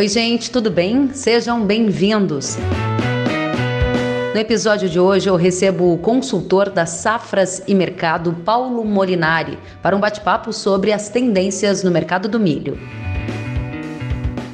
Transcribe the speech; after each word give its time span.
Oi, 0.00 0.08
gente, 0.08 0.50
tudo 0.50 0.70
bem? 0.70 1.10
Sejam 1.12 1.62
bem-vindos. 1.62 2.56
No 4.32 4.40
episódio 4.40 4.88
de 4.88 4.98
hoje, 4.98 5.28
eu 5.28 5.36
recebo 5.36 5.92
o 5.92 5.98
consultor 5.98 6.70
das 6.70 6.88
safras 6.88 7.62
e 7.68 7.74
mercado, 7.74 8.32
Paulo 8.42 8.82
Molinari, 8.82 9.58
para 9.82 9.94
um 9.94 10.00
bate-papo 10.00 10.54
sobre 10.54 10.90
as 10.90 11.10
tendências 11.10 11.84
no 11.84 11.90
mercado 11.90 12.30
do 12.30 12.40
milho. 12.40 12.78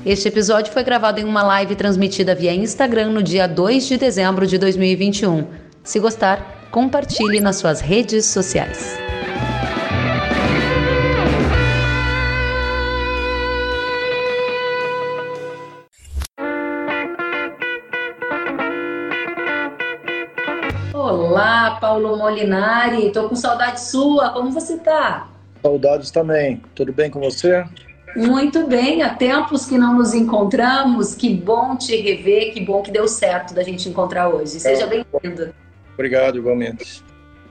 Este 0.04 0.26
episódio 0.26 0.72
foi 0.72 0.82
gravado 0.82 1.20
em 1.20 1.24
uma 1.24 1.44
live 1.44 1.76
transmitida 1.76 2.34
via 2.34 2.52
Instagram 2.52 3.10
no 3.10 3.22
dia 3.22 3.46
2 3.46 3.86
de 3.86 3.96
dezembro 3.96 4.48
de 4.48 4.58
2021. 4.58 5.46
Se 5.84 6.00
gostar, 6.00 6.66
compartilhe 6.72 7.38
nas 7.38 7.54
suas 7.54 7.80
redes 7.80 8.26
sociais. 8.26 9.05
Paulo 21.96 22.16
Molinari. 22.16 23.10
Tô 23.10 23.28
com 23.28 23.34
saudade 23.34 23.80
sua. 23.80 24.30
Como 24.30 24.50
você 24.50 24.76
tá? 24.76 25.28
Saudades 25.62 26.10
também. 26.10 26.62
Tudo 26.74 26.92
bem 26.92 27.10
com 27.10 27.20
você? 27.20 27.64
Muito 28.14 28.66
bem, 28.66 29.02
há 29.02 29.14
tempos 29.14 29.66
que 29.66 29.76
não 29.76 29.94
nos 29.94 30.14
encontramos. 30.14 31.14
Que 31.14 31.34
bom 31.34 31.76
te 31.76 31.96
rever, 31.96 32.52
que 32.52 32.60
bom 32.60 32.82
que 32.82 32.90
deu 32.90 33.08
certo 33.08 33.54
da 33.54 33.62
gente 33.62 33.88
encontrar 33.88 34.28
hoje. 34.28 34.60
Seja 34.60 34.86
bem-vindo. 34.86 35.54
Obrigado, 35.94 36.38
igualmente. 36.38 37.02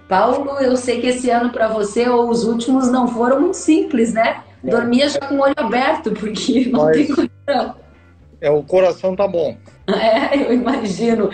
Paulo, 0.08 0.60
eu 0.60 0.78
sei 0.78 1.02
que 1.02 1.08
esse 1.08 1.30
ano 1.32 1.50
para 1.50 1.68
você, 1.68 2.08
ou 2.08 2.30
os 2.30 2.44
últimos, 2.44 2.92
não 2.92 3.08
foram 3.08 3.42
muito 3.42 3.58
simples, 3.58 4.14
né? 4.14 4.44
Dormia 4.64 5.10
já 5.10 5.20
com 5.20 5.36
o 5.36 5.42
olho 5.42 5.54
aberto, 5.58 6.12
porque 6.12 6.68
não 6.70 6.86
Mas... 6.86 6.98
tem 6.98 7.08
condição. 7.08 7.76
É, 8.42 8.50
o 8.50 8.64
coração 8.64 9.16
tá 9.16 9.28
bom. 9.28 9.58
É, 9.88 10.36
eu 10.36 10.52
imagino. 10.52 11.30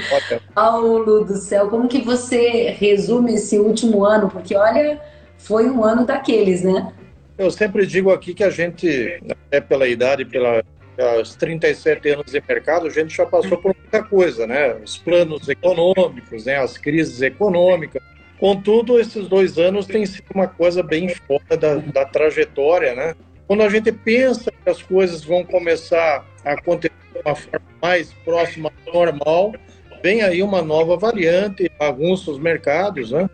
Paulo 0.53 1.23
do 1.23 1.37
céu, 1.37 1.69
como 1.69 1.87
que 1.87 2.01
você 2.01 2.75
resume 2.77 3.35
esse 3.35 3.57
último 3.57 4.03
ano? 4.03 4.29
Porque, 4.29 4.53
olha, 4.55 4.99
foi 5.37 5.69
um 5.69 5.85
ano 5.85 6.05
daqueles, 6.05 6.61
né? 6.61 6.91
Eu 7.37 7.49
sempre 7.49 7.85
digo 7.87 8.11
aqui 8.11 8.33
que 8.33 8.43
a 8.43 8.49
gente, 8.49 9.21
até 9.47 9.61
pela 9.61 9.87
idade, 9.87 10.25
pelos 10.25 11.35
37 11.35 12.09
anos 12.09 12.31
de 12.31 12.43
mercado, 12.47 12.87
a 12.87 12.89
gente 12.89 13.15
já 13.15 13.25
passou 13.25 13.57
por 13.57 13.73
muita 13.75 14.03
coisa, 14.03 14.45
né? 14.45 14.75
Os 14.75 14.97
planos 14.97 15.47
econômicos, 15.47 16.45
né? 16.45 16.57
as 16.57 16.77
crises 16.77 17.21
econômicas. 17.21 18.01
Contudo, 18.39 18.99
esses 18.99 19.27
dois 19.27 19.57
anos 19.57 19.85
têm 19.85 20.05
sido 20.05 20.25
uma 20.33 20.47
coisa 20.47 20.83
bem 20.83 21.09
fora 21.09 21.57
da, 21.57 21.75
da 21.75 22.05
trajetória, 22.05 22.93
né? 22.95 23.15
Quando 23.47 23.63
a 23.63 23.69
gente 23.69 23.91
pensa 23.91 24.51
que 24.51 24.69
as 24.69 24.81
coisas 24.81 25.23
vão 25.23 25.43
começar 25.43 26.25
acontecer 26.45 26.93
de 27.13 27.19
uma 27.25 27.35
forma 27.35 27.65
mais 27.81 28.13
próxima 28.25 28.71
ao 28.87 28.93
normal, 28.93 29.53
vem 30.01 30.21
aí 30.21 30.41
uma 30.41 30.61
nova 30.61 30.97
variante, 30.97 31.71
bagunça 31.79 32.31
os 32.31 32.39
mercados, 32.39 33.11
né? 33.11 33.29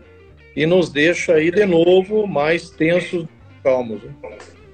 E 0.54 0.66
nos 0.66 0.90
deixa 0.90 1.34
aí 1.34 1.50
de 1.50 1.64
novo 1.64 2.26
mais 2.26 2.70
tensos 2.70 3.26
calmos. 3.62 4.02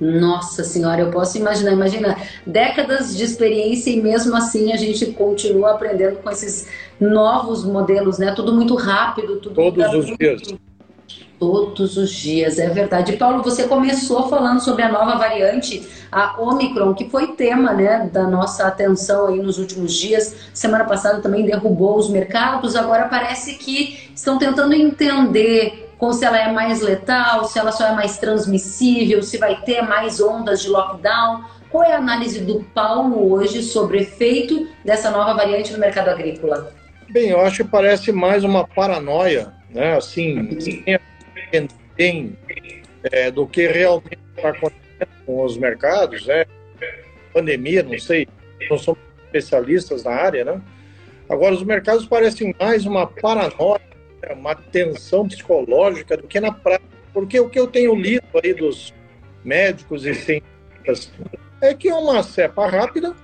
Nossa 0.01 0.65
senhora, 0.65 1.03
eu 1.03 1.11
posso 1.11 1.39
imaginar, 1.39 1.73
imagina 1.73 2.17
décadas 2.47 3.17
de 3.17 3.23
experiência 3.23 3.91
e 3.91 4.01
mesmo 4.01 4.37
assim 4.37 4.73
a 4.73 4.77
gente 4.77 5.07
continua 5.13 5.73
aprendendo 5.73 6.17
com 6.17 6.31
esses 6.31 6.69
novos 7.01 7.65
modelos, 7.65 8.19
né? 8.19 8.33
Tudo 8.35 8.53
muito 8.53 8.75
rápido, 8.75 9.37
tudo 9.37 9.55
todos 9.55 9.95
os 9.95 10.07
muito... 10.07 10.19
dias. 10.19 10.43
Todos 11.45 11.99
os 11.99 12.11
dias, 12.11 12.59
é 12.59 12.71
verdade. 12.71 13.19
Paulo, 13.19 13.43
você 13.43 13.65
começou 13.65 14.31
falando 14.31 14.61
sobre 14.61 14.83
a 14.83 14.89
nova 14.89 15.17
variante, 15.19 15.87
a 16.11 16.41
Omicron, 16.41 16.95
que 16.95 17.11
foi 17.11 17.33
tema, 17.33 17.75
né, 17.75 18.09
da 18.11 18.27
nossa 18.27 18.67
atenção 18.67 19.27
aí 19.27 19.39
nos 19.41 19.59
últimos 19.59 19.93
dias. 19.93 20.35
Semana 20.55 20.85
passada 20.85 21.21
também 21.21 21.45
derrubou 21.45 21.99
os 21.99 22.09
mercados. 22.09 22.75
Agora 22.75 23.09
parece 23.09 23.57
que 23.57 24.11
estão 24.15 24.39
tentando 24.39 24.73
entender 24.73 25.93
ou 25.99 26.15
se 26.15 26.25
ela 26.25 26.39
é 26.39 26.51
mais 26.51 26.81
letal, 26.81 27.45
se 27.45 27.59
ela 27.59 27.73
só 27.73 27.89
é 27.89 27.93
mais 27.93 28.17
transmissível, 28.17 29.23
se 29.23 29.37
vai 29.37 29.61
ter 29.61 29.83
mais 29.83 30.23
ondas 30.23 30.63
de 30.63 30.71
lockdown. 30.71 31.45
Qual 31.71 31.85
é 31.85 31.93
a 31.93 31.99
análise 31.99 32.41
do 32.41 32.65
Paulo 32.75 33.31
hoje 33.33 33.63
sobre 33.63 33.99
o 33.99 34.01
efeito 34.01 34.67
dessa 34.83 35.11
nova 35.11 35.35
variante 35.35 35.75
no 35.75 35.79
mercado 35.79 36.09
agrícola? 36.09 36.73
Bem, 37.11 37.29
eu 37.29 37.41
acho 37.43 37.65
que 37.65 37.71
parece 37.71 38.13
mais 38.13 38.45
uma 38.45 38.67
paranoia, 38.67 39.53
né? 39.71 39.95
Assim, 39.95 40.57
tem 41.97 42.37
é, 43.05 43.31
do 43.31 43.47
que 43.47 43.67
realmente 43.67 44.19
está 44.37 44.51
acontecendo 44.51 45.09
com 45.27 45.45
os 45.45 45.57
mercados, 45.57 46.27
né? 46.27 46.45
Pandemia, 47.33 47.83
não 47.83 47.99
sei, 47.99 48.29
não 48.71 48.79
somos 48.79 49.01
especialistas 49.25 50.05
na 50.05 50.13
área, 50.13 50.45
né? 50.45 50.61
Agora, 51.29 51.55
os 51.55 51.63
mercados 51.63 52.07
parecem 52.07 52.55
mais 52.59 52.87
uma 52.87 53.07
paranoia 53.07 53.81
uma 54.33 54.55
tensão 54.55 55.27
psicológica 55.29 56.17
do 56.17 56.27
que 56.27 56.41
na 56.41 56.53
prática. 56.53 56.89
Porque 57.13 57.39
o 57.39 57.49
que 57.49 57.59
eu 57.59 57.67
tenho 57.67 57.95
lido 57.95 58.25
aí 58.43 58.55
dos 58.55 58.95
médicos 59.45 60.07
e 60.07 60.15
cientistas 60.15 61.13
é 61.61 61.75
que 61.75 61.89
é 61.89 61.95
uma 61.95 62.23
cepa 62.23 62.67
rápida, 62.67 63.15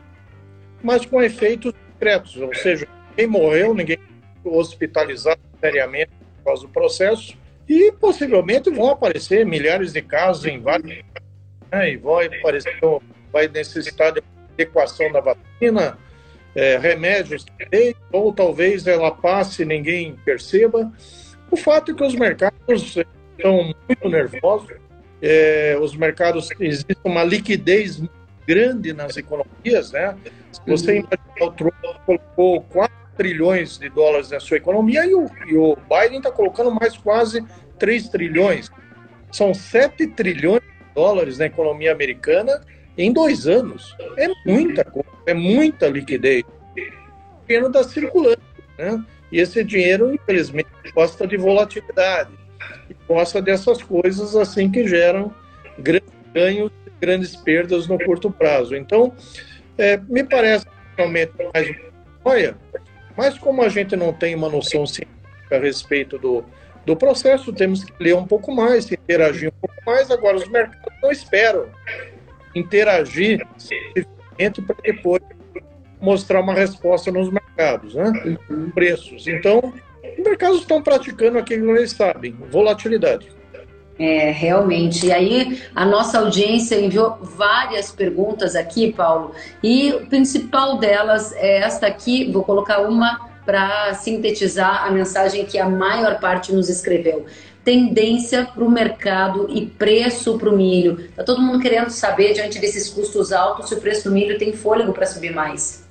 mas 0.82 1.04
com 1.04 1.22
efeitos 1.22 1.72
discretos, 1.88 2.36
ou 2.36 2.54
seja, 2.54 2.86
ninguém 3.10 3.26
morreu, 3.26 3.75
ninguém 3.75 3.98
hospitalizado 4.44 5.41
seriamente 5.60 6.10
por 6.38 6.44
causa 6.44 6.62
do 6.62 6.69
processo, 6.72 7.36
e 7.70 7.92
possivelmente 7.92 8.69
vão 8.69 8.91
aparecer 8.91 9.47
milhares 9.47 9.92
de 9.92 10.03
casos 10.03 10.44
em 10.44 10.60
vários 10.60 11.04
né, 11.70 11.92
e 11.92 11.97
vai 11.97 12.26
aparecer, 12.26 12.76
vai 13.32 13.47
necessitar 13.47 14.12
de 14.12 14.20
adequação 14.54 15.12
da 15.12 15.20
vacina, 15.20 15.97
é, 16.53 16.76
remédios 16.78 17.47
ou 18.10 18.32
talvez 18.32 18.88
ela 18.88 19.12
passe 19.12 19.62
e 19.62 19.64
ninguém 19.64 20.16
perceba. 20.25 20.92
O 21.48 21.56
fato 21.56 21.92
é 21.92 21.94
que 21.94 22.03
os 22.03 22.16
mercados 22.16 22.97
estão 23.36 23.72
muito 23.88 24.09
nervosos, 24.09 24.76
é, 25.22 25.78
os 25.80 25.94
mercados 25.94 26.48
existe 26.59 26.98
uma 27.04 27.22
liquidez 27.22 28.03
grande 28.48 28.92
nas 28.92 29.16
economias, 29.16 29.92
né? 29.92 30.16
Se 30.50 30.60
você 30.66 30.98
imaginar 30.98 31.41
o 31.41 31.53
Trump 31.53 31.75
colocou 32.04 32.62
4 32.62 32.99
trilhões 33.20 33.76
de 33.76 33.91
dólares 33.91 34.31
na 34.31 34.41
sua 34.41 34.56
economia 34.56 35.04
e 35.04 35.14
o, 35.14 35.26
e 35.47 35.54
o 35.54 35.76
Biden 35.76 36.20
está 36.20 36.31
colocando 36.31 36.70
mais 36.70 36.97
quase 36.97 37.44
3 37.78 38.08
trilhões. 38.08 38.70
São 39.31 39.53
7 39.53 40.06
trilhões 40.06 40.62
de 40.62 40.94
dólares 40.94 41.36
na 41.36 41.44
economia 41.44 41.92
americana 41.92 42.62
em 42.97 43.12
dois 43.12 43.47
anos. 43.47 43.94
É 44.16 44.26
muita 44.47 44.86
coisa, 44.86 45.10
é 45.26 45.34
muita 45.34 45.86
liquidez. 45.86 46.44
O 46.44 47.47
dinheiro 47.47 47.66
está 47.66 47.84
circulando, 47.84 48.41
né? 48.78 49.04
E 49.30 49.38
esse 49.38 49.62
dinheiro, 49.62 50.14
infelizmente, 50.14 50.70
gosta 50.94 51.26
de 51.26 51.36
volatilidade. 51.36 52.30
Gosta 53.06 53.42
dessas 53.42 53.82
coisas 53.82 54.34
assim 54.34 54.70
que 54.70 54.88
geram 54.88 55.30
grandes 55.78 56.09
ganhos 56.32 56.72
e 56.86 56.91
grandes 56.98 57.36
perdas 57.36 57.86
no 57.86 57.98
curto 57.98 58.30
prazo. 58.30 58.75
Então, 58.75 59.14
é, 59.76 59.98
me 60.09 60.25
parece 60.25 60.64
realmente 60.97 61.32
mais 61.53 61.69
uma 62.25 62.34
mas 63.20 63.36
como 63.36 63.60
a 63.62 63.69
gente 63.69 63.94
não 63.97 64.14
tem 64.14 64.34
uma 64.34 64.48
noção 64.48 64.86
científica 64.86 65.56
a 65.56 65.58
respeito 65.58 66.19
do, 66.19 66.42
do 66.86 66.97
processo, 66.97 67.53
temos 67.53 67.84
que 67.84 67.92
ler 68.03 68.14
um 68.14 68.26
pouco 68.26 68.50
mais, 68.50 68.91
interagir 68.91 69.50
um 69.50 69.60
pouco 69.60 69.76
mais. 69.84 70.10
Agora, 70.10 70.38
os 70.38 70.48
mercados 70.48 70.98
não 71.03 71.12
esperam 71.12 71.66
interagir 72.54 73.47
para 74.66 74.76
depois 74.82 75.22
mostrar 76.00 76.41
uma 76.41 76.54
resposta 76.54 77.12
nos 77.12 77.30
mercados, 77.30 77.94
né? 77.94 78.38
Uhum. 78.48 78.70
Preços. 78.70 79.28
Então, 79.28 79.75
os 80.19 80.25
mercados 80.25 80.60
estão 80.60 80.82
praticando 80.82 81.36
aquilo 81.36 81.75
que 81.75 81.78
eles 81.78 81.92
sabem, 81.92 82.32
volatilidade. 82.50 83.28
É, 84.02 84.30
realmente. 84.30 85.08
E 85.08 85.12
aí, 85.12 85.62
a 85.74 85.84
nossa 85.84 86.20
audiência 86.20 86.80
enviou 86.80 87.18
várias 87.20 87.92
perguntas 87.92 88.56
aqui, 88.56 88.91
Paulo, 88.91 89.34
e 89.62 89.92
o 89.92 90.06
principal 90.06 90.78
delas 90.78 91.34
é 91.34 91.58
esta 91.58 91.86
aqui, 91.86 92.32
vou 92.32 92.42
colocar 92.42 92.80
uma 92.80 93.28
para 93.44 93.92
sintetizar 93.92 94.86
a 94.86 94.91
mensagem 94.91 95.44
que 95.44 95.58
a 95.58 95.68
maior 95.68 96.18
parte 96.18 96.50
nos 96.50 96.70
escreveu 96.70 97.26
tendência 97.62 98.47
para 98.47 98.64
o 98.64 98.70
mercado 98.70 99.47
e 99.50 99.66
preço 99.66 100.38
para 100.38 100.48
o 100.48 100.56
milho. 100.56 100.98
Está 101.00 101.22
todo 101.22 101.42
mundo 101.42 101.60
querendo 101.60 101.91
saber, 101.91 102.32
diante 102.32 102.58
desses 102.58 102.88
custos 102.88 103.32
altos, 103.32 103.68
se 103.68 103.74
o 103.74 103.80
preço 103.80 104.08
do 104.08 104.14
milho 104.14 104.38
tem 104.38 104.53
fôlego 104.53 104.92
para 104.92 105.06
subir 105.06 105.34
mais. 105.34 105.86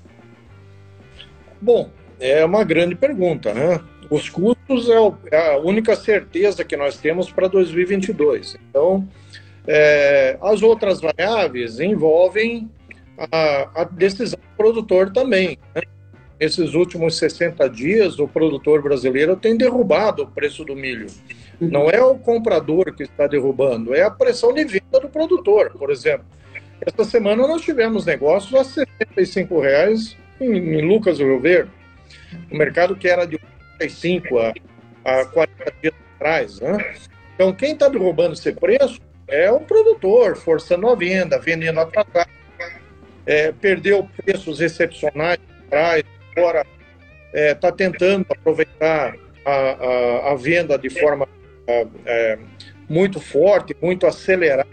Bom, 1.61 1.89
é 2.19 2.43
uma 2.43 2.63
grande 2.63 2.95
pergunta, 2.95 3.53
né? 3.53 3.79
Os 4.09 4.27
custos 4.27 4.89
é, 4.89 5.35
é 5.35 5.53
a 5.53 5.57
única 5.57 5.95
certeza 5.95 6.63
que 6.63 6.75
nós 6.75 6.97
temos 6.97 7.31
para 7.31 7.47
2022. 7.47 8.57
Então, 8.69 9.07
é, 9.67 10.37
as 10.41 10.63
outras 10.63 10.99
variáveis 10.99 11.79
envolvem 11.79 12.69
a, 13.31 13.81
a 13.81 13.83
decisão 13.83 14.39
do 14.39 14.57
produtor 14.57 15.11
também. 15.11 15.59
Né? 15.75 15.83
Nesses 16.39 16.73
últimos 16.73 17.17
60 17.17 17.69
dias, 17.69 18.17
o 18.17 18.27
produtor 18.27 18.81
brasileiro 18.81 19.35
tem 19.35 19.57
derrubado 19.57 20.23
o 20.23 20.27
preço 20.27 20.63
do 20.63 20.75
milho. 20.75 21.07
Não 21.59 21.89
é 21.89 22.01
o 22.01 22.15
comprador 22.15 22.95
que 22.95 23.03
está 23.03 23.27
derrubando, 23.27 23.93
é 23.93 24.01
a 24.01 24.09
pressão 24.09 24.53
de 24.53 24.63
venda 24.63 25.01
do 25.01 25.09
produtor, 25.09 25.71
por 25.77 25.91
exemplo. 25.91 26.25
Essa 26.79 27.03
semana 27.03 27.45
nós 27.45 27.61
tivemos 27.61 28.05
negócios 28.05 28.55
a 28.55 28.63
R$ 28.63 29.61
reais 29.61 30.15
em, 30.39 30.55
em 30.55 30.81
Lucas 30.81 31.17
do 31.17 31.25
Rio 31.25 31.41
Verde, 31.41 31.71
o 32.49 32.55
mercado 32.55 32.95
que 32.95 33.09
era 33.09 33.25
de 33.25 33.37
85 33.79 34.39
a, 34.39 34.53
a 35.05 35.25
40 35.25 35.73
dias 35.81 35.93
atrás. 36.15 36.59
Né? 36.59 36.95
Então, 37.35 37.53
quem 37.53 37.73
está 37.73 37.87
derrubando 37.87 38.33
esse 38.33 38.51
preço 38.51 38.99
é 39.27 39.49
o 39.51 39.59
produtor, 39.59 40.35
forçando 40.35 40.87
a 40.87 40.95
venda, 40.95 41.39
vendendo 41.39 41.79
atrasado, 41.79 42.29
é, 43.25 43.51
perdeu 43.51 44.09
preços 44.25 44.59
excepcionais 44.59 45.39
atrás, 45.67 46.03
agora 46.35 46.65
está 47.31 47.67
é, 47.67 47.71
tentando 47.71 48.25
aproveitar 48.29 49.15
a, 49.45 49.51
a, 49.51 50.31
a, 50.31 50.35
venda 50.35 50.77
de 50.77 50.89
forma 50.89 51.27
é, 51.67 51.87
é 52.05 52.39
muito 52.89 53.19
forte, 53.19 53.75
muito 53.79 54.07
acelerada, 54.07 54.67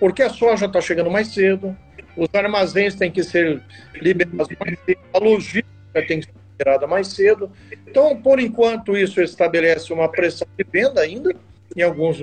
porque 0.00 0.22
a 0.22 0.30
soja 0.30 0.66
está 0.66 0.80
chegando 0.80 1.10
mais 1.10 1.28
cedo, 1.28 1.76
os 2.16 2.28
armazéns 2.34 2.96
têm 2.96 3.10
que 3.10 3.22
ser 3.22 3.62
liberados 3.94 4.48
mais 4.58 4.76
cedo, 4.84 5.00
a 5.12 5.18
logística 5.18 6.06
tem 6.08 6.20
que 6.20 6.26
ser 6.26 6.39
liberada 6.60 6.86
mais 6.86 7.08
cedo. 7.08 7.50
Então, 7.86 8.20
por 8.20 8.38
enquanto, 8.38 8.96
isso 8.96 9.20
estabelece 9.22 9.92
uma 9.92 10.08
pressão 10.08 10.46
de 10.56 10.64
venda 10.70 11.00
ainda 11.00 11.34
em 11.74 11.82
alguns 11.82 12.18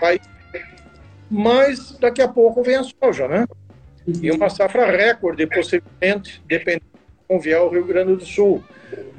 países, 0.00 0.28
mas 1.30 1.96
daqui 1.98 2.20
a 2.20 2.28
pouco 2.28 2.62
vem 2.62 2.76
a 2.76 2.82
soja, 2.82 3.28
né? 3.28 3.46
E 4.06 4.30
uma 4.30 4.50
safra 4.50 4.90
recorde, 4.90 5.46
possivelmente, 5.46 6.42
dependendo 6.46 6.84
de 6.92 7.26
como 7.26 7.40
vier 7.40 7.60
o 7.60 7.70
Rio 7.70 7.86
Grande 7.86 8.16
do 8.16 8.24
Sul. 8.24 8.62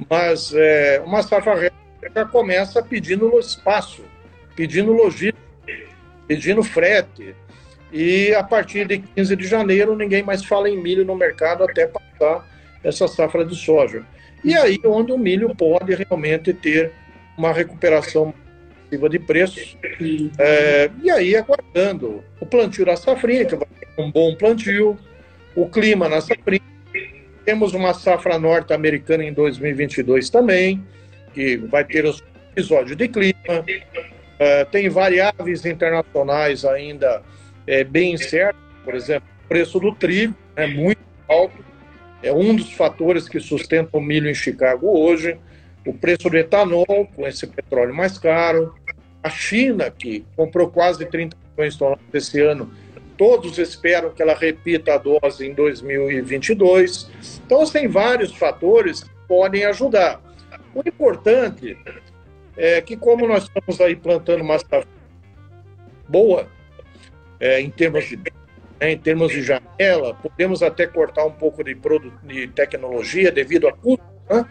Mas 0.08 0.52
é, 0.54 1.02
uma 1.04 1.22
safra 1.22 1.54
recorde 1.54 2.30
começa 2.30 2.82
pedindo 2.82 3.38
espaço, 3.38 4.04
pedindo 4.54 4.92
logística, 4.92 5.38
pedindo 6.28 6.62
frete, 6.62 7.34
e 7.92 8.34
a 8.34 8.42
partir 8.42 8.86
de 8.86 8.98
15 8.98 9.36
de 9.36 9.46
janeiro, 9.46 9.96
ninguém 9.96 10.22
mais 10.22 10.44
fala 10.44 10.68
em 10.68 10.80
milho 10.80 11.04
no 11.04 11.14
mercado 11.14 11.64
até 11.64 11.86
passar 11.86 12.46
essa 12.82 13.08
safra 13.08 13.44
de 13.44 13.54
soja. 13.54 14.04
E 14.44 14.54
aí 14.54 14.78
onde 14.84 15.12
o 15.12 15.18
milho 15.18 15.54
pode 15.54 15.94
realmente 15.94 16.52
ter 16.52 16.92
uma 17.36 17.52
recuperação 17.52 18.32
de 18.90 19.18
preços. 19.18 19.76
É, 20.38 20.90
e 21.02 21.10
aí 21.10 21.36
aguardando 21.36 22.22
o 22.40 22.46
plantio 22.46 22.84
da 22.84 22.96
safrinha, 22.96 23.44
que 23.44 23.56
vai 23.56 23.66
ser 23.78 24.00
um 24.00 24.10
bom 24.10 24.34
plantio, 24.36 24.98
o 25.54 25.68
clima 25.68 26.08
na 26.08 26.20
safrinha. 26.20 26.62
Temos 27.44 27.74
uma 27.74 27.94
safra 27.94 28.38
norte-americana 28.38 29.24
em 29.24 29.32
2022 29.32 30.30
também, 30.30 30.84
que 31.34 31.56
vai 31.56 31.84
ter 31.84 32.04
os 32.04 32.22
episódios 32.52 32.96
de 32.96 33.08
clima. 33.08 33.64
É, 34.38 34.64
tem 34.64 34.88
variáveis 34.88 35.64
internacionais 35.64 36.64
ainda 36.64 37.22
é, 37.66 37.84
bem 37.84 38.14
incerto, 38.14 38.58
por 38.84 38.94
exemplo, 38.94 39.28
o 39.44 39.48
preço 39.48 39.80
do 39.80 39.94
trigo 39.94 40.34
é 40.54 40.66
muito 40.66 41.00
alto, 41.28 41.64
é 42.26 42.32
um 42.32 42.54
dos 42.54 42.72
fatores 42.72 43.28
que 43.28 43.38
sustenta 43.38 43.96
o 43.96 44.00
milho 44.00 44.28
em 44.28 44.34
Chicago 44.34 44.88
hoje, 44.88 45.38
o 45.86 45.94
preço 45.94 46.28
do 46.28 46.36
etanol, 46.36 47.08
com 47.14 47.26
esse 47.26 47.46
petróleo 47.46 47.94
mais 47.94 48.18
caro, 48.18 48.74
a 49.22 49.30
China, 49.30 49.90
que 49.90 50.24
comprou 50.36 50.68
quase 50.68 51.06
30 51.06 51.36
milhões 51.56 51.74
de 51.74 51.78
toneladas 51.78 52.06
esse 52.12 52.40
ano, 52.40 52.70
todos 53.16 53.58
esperam 53.58 54.10
que 54.10 54.22
ela 54.22 54.34
repita 54.34 54.94
a 54.94 54.98
dose 54.98 55.46
em 55.46 55.54
2022. 55.54 57.10
Então, 57.44 57.64
tem 57.66 57.88
vários 57.88 58.34
fatores 58.34 59.04
que 59.04 59.10
podem 59.26 59.64
ajudar. 59.64 60.20
O 60.74 60.80
importante 60.86 61.78
é 62.56 62.80
que, 62.80 62.96
como 62.96 63.26
nós 63.26 63.44
estamos 63.44 63.80
aí 63.80 63.96
plantando 63.96 64.42
uma 64.42 64.58
boa, 66.08 66.48
é, 67.40 67.60
em 67.60 67.70
termos 67.70 68.04
de 68.04 68.16
né, 68.80 68.92
em 68.92 68.98
termos 68.98 69.32
de 69.32 69.42
janela, 69.42 70.14
podemos 70.14 70.62
até 70.62 70.86
cortar 70.86 71.24
um 71.24 71.32
pouco 71.32 71.62
de, 71.64 71.76
de 72.22 72.48
tecnologia 72.48 73.32
devido 73.32 73.68
a 73.68 73.72
custo, 73.72 74.04
né? 74.28 74.46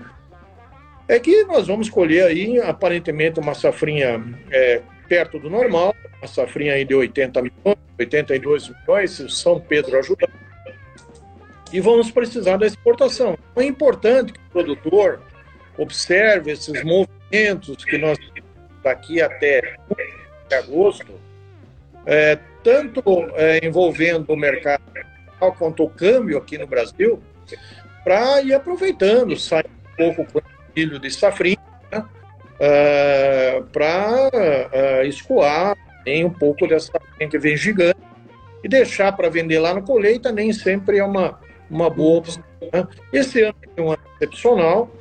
é 1.08 1.20
que 1.20 1.44
nós 1.44 1.68
vamos 1.68 1.90
colher 1.90 2.26
aí, 2.26 2.60
aparentemente, 2.60 3.40
uma 3.40 3.54
safrinha 3.54 4.24
é, 4.52 4.82
perto 5.08 5.40
do 5.40 5.50
normal, 5.50 5.96
uma 6.20 6.28
safrinha 6.28 6.74
aí 6.74 6.84
de 6.84 6.96
80 6.96 7.42
milhões, 7.42 7.78
82 8.00 8.70
milhões, 8.70 9.12
se 9.12 9.30
São 9.30 9.60
Pedro 9.60 9.98
ajudar, 10.00 10.30
e 11.72 11.80
vamos 11.80 12.10
precisar 12.10 12.58
da 12.58 12.66
exportação. 12.66 13.38
Então, 13.52 13.64
é 13.64 13.68
importante 13.68 14.34
que 14.34 14.40
o 14.40 14.52
produtor 14.52 15.22
observe 15.78 16.52
esses 16.52 16.84
movimentos 16.84 17.84
que 17.84 17.98
nós 17.98 18.18
daqui 18.84 19.22
até 19.22 19.76
agosto, 20.52 21.20
é, 22.06 22.38
tanto 22.64 23.02
é, 23.36 23.66
envolvendo 23.66 24.32
o 24.32 24.36
mercado 24.36 24.82
quanto 25.60 25.84
o 25.84 25.90
câmbio 25.90 26.38
aqui 26.38 26.58
no 26.58 26.66
Brasil, 26.66 27.22
para 28.04 28.42
ir 28.42 28.54
aproveitando, 28.54 29.38
sair 29.38 29.66
um 29.68 29.96
pouco 29.96 30.32
com 30.32 30.40
o 30.40 30.44
milho 30.76 31.00
de 31.00 31.12
safrinha, 31.12 31.58
né, 31.92 32.00
uh, 32.00 33.64
para 33.66 34.30
uh, 34.34 35.06
escoar 35.06 35.76
em 36.06 36.24
um 36.24 36.30
pouco 36.30 36.68
dessa 36.68 36.92
que 37.18 37.38
vem 37.38 37.58
gigante 37.58 38.00
e 38.64 38.68
deixar 38.68 39.12
para 39.14 39.30
vender 39.30 39.60
lá 39.60 39.74
no 39.74 39.82
colheita 39.82 40.32
nem 40.32 40.52
sempre 40.54 41.00
é 41.00 41.04
uma, 41.04 41.40
uma 41.70 41.90
boa 41.90 42.20
opção. 42.20 42.44
Né? 42.74 42.88
Esse 43.12 43.42
ano 43.42 43.56
foi 43.74 43.84
um 43.84 43.92
ano 43.92 44.02
excepcional, 44.16 44.92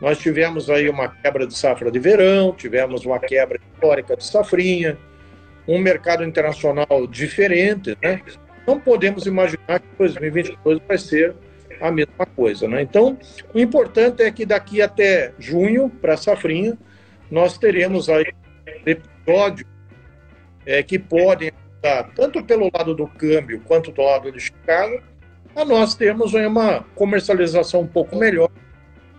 nós 0.00 0.18
tivemos 0.18 0.70
aí 0.70 0.88
uma 0.88 1.08
quebra 1.08 1.46
de 1.46 1.56
safra 1.56 1.90
de 1.90 1.98
verão, 1.98 2.52
tivemos 2.52 3.04
uma 3.04 3.18
quebra 3.18 3.58
histórica 3.74 4.16
de 4.16 4.24
safrinha, 4.24 4.98
um 5.66 5.78
mercado 5.78 6.24
internacional 6.24 7.06
diferente, 7.08 7.96
né? 8.02 8.20
Não 8.66 8.80
podemos 8.80 9.26
imaginar 9.26 9.80
que 9.80 9.86
2022 9.98 10.80
vai 10.86 10.98
ser 10.98 11.34
a 11.80 11.90
mesma 11.90 12.26
coisa, 12.34 12.66
né? 12.66 12.82
Então, 12.82 13.18
o 13.54 13.58
importante 13.58 14.22
é 14.22 14.30
que 14.30 14.46
daqui 14.46 14.80
até 14.80 15.32
junho, 15.38 15.88
para 15.88 16.14
a 16.14 16.16
safrinha, 16.16 16.76
nós 17.30 17.58
teremos 17.58 18.08
aí 18.08 18.26
episódios 18.84 19.68
é, 20.64 20.82
que 20.82 20.98
podem 20.98 21.50
ajudar, 21.50 22.10
tanto 22.14 22.42
pelo 22.44 22.70
lado 22.72 22.94
do 22.94 23.06
câmbio 23.06 23.60
quanto 23.64 23.92
do 23.92 24.02
lado 24.02 24.30
de 24.32 24.40
Chicago, 24.40 25.02
a 25.54 25.64
nós 25.64 25.94
termos 25.94 26.34
uma 26.34 26.84
comercialização 26.94 27.80
um 27.80 27.86
pouco 27.86 28.16
melhor 28.16 28.50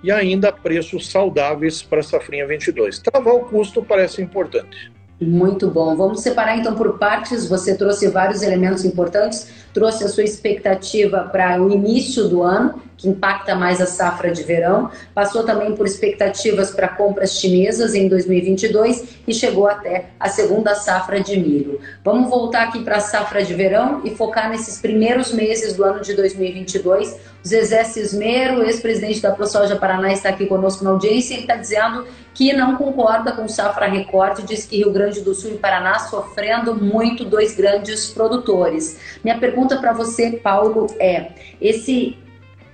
e 0.03 0.11
ainda 0.11 0.51
preços 0.51 1.09
saudáveis 1.09 1.81
para 1.81 1.99
a 1.99 2.03
safrinha 2.03 2.45
22. 2.45 2.99
Travar 2.99 3.33
o 3.33 3.45
custo 3.45 3.83
parece 3.83 4.21
importante. 4.21 4.91
Muito 5.19 5.67
bom. 5.67 5.95
Vamos 5.95 6.21
separar 6.21 6.57
então 6.57 6.75
por 6.75 6.99
partes. 6.99 7.47
Você 7.47 7.75
trouxe 7.75 8.07
vários 8.07 8.43
elementos 8.43 8.85
importantes, 8.85 9.47
trouxe 9.73 10.03
a 10.03 10.07
sua 10.07 10.23
expectativa 10.23 11.23
para 11.31 11.59
o 11.59 11.71
início 11.71 12.27
do 12.27 12.43
ano, 12.43 12.79
que 12.95 13.09
impacta 13.09 13.55
mais 13.55 13.81
a 13.81 13.85
safra 13.85 14.31
de 14.31 14.43
verão, 14.43 14.91
passou 15.13 15.43
também 15.43 15.75
por 15.75 15.85
expectativas 15.85 16.71
para 16.71 16.87
compras 16.87 17.33
chinesas 17.33 17.93
em 17.93 18.07
2022 18.07 19.17
e 19.27 19.33
chegou 19.33 19.67
até 19.67 20.09
a 20.19 20.29
segunda 20.29 20.73
safra 20.73 21.19
de 21.19 21.39
milho. 21.39 21.79
Vamos 22.03 22.29
voltar 22.29 22.63
aqui 22.63 22.83
para 22.83 22.97
a 22.97 22.99
safra 22.99 23.43
de 23.43 23.53
verão 23.53 24.01
e 24.03 24.11
focar 24.11 24.49
nesses 24.49 24.79
primeiros 24.79 25.31
meses 25.31 25.75
do 25.75 25.83
ano 25.83 26.01
de 26.01 26.15
2022. 26.15 27.15
O 27.47 27.49
Zezé 27.49 27.85
Cismero, 27.85 28.61
ex-presidente 28.61 29.21
da 29.21 29.31
ProSoja 29.31 29.77
Paraná, 29.77 30.11
está 30.11 30.27
aqui 30.27 30.45
conosco 30.47 30.83
na 30.83 30.89
audiência 30.89 31.33
e 31.33 31.39
está 31.39 31.55
dizendo 31.55 32.05
que 32.33 32.51
não 32.51 32.75
concorda 32.75 33.31
com 33.31 33.47
safra 33.47 33.87
recorde, 33.87 34.43
diz 34.43 34.65
que 34.65 34.75
Rio 34.75 34.91
Grande 34.91 35.21
do 35.21 35.33
Sul 35.33 35.51
e 35.51 35.57
Paraná 35.57 35.97
sofrendo 35.97 36.75
muito 36.75 37.23
dois 37.23 37.55
grandes 37.55 38.07
produtores. 38.07 38.99
Minha 39.23 39.37
pergunta 39.39 39.77
para 39.77 39.93
você, 39.93 40.33
Paulo, 40.33 40.87
é: 40.99 41.31
esse 41.61 42.17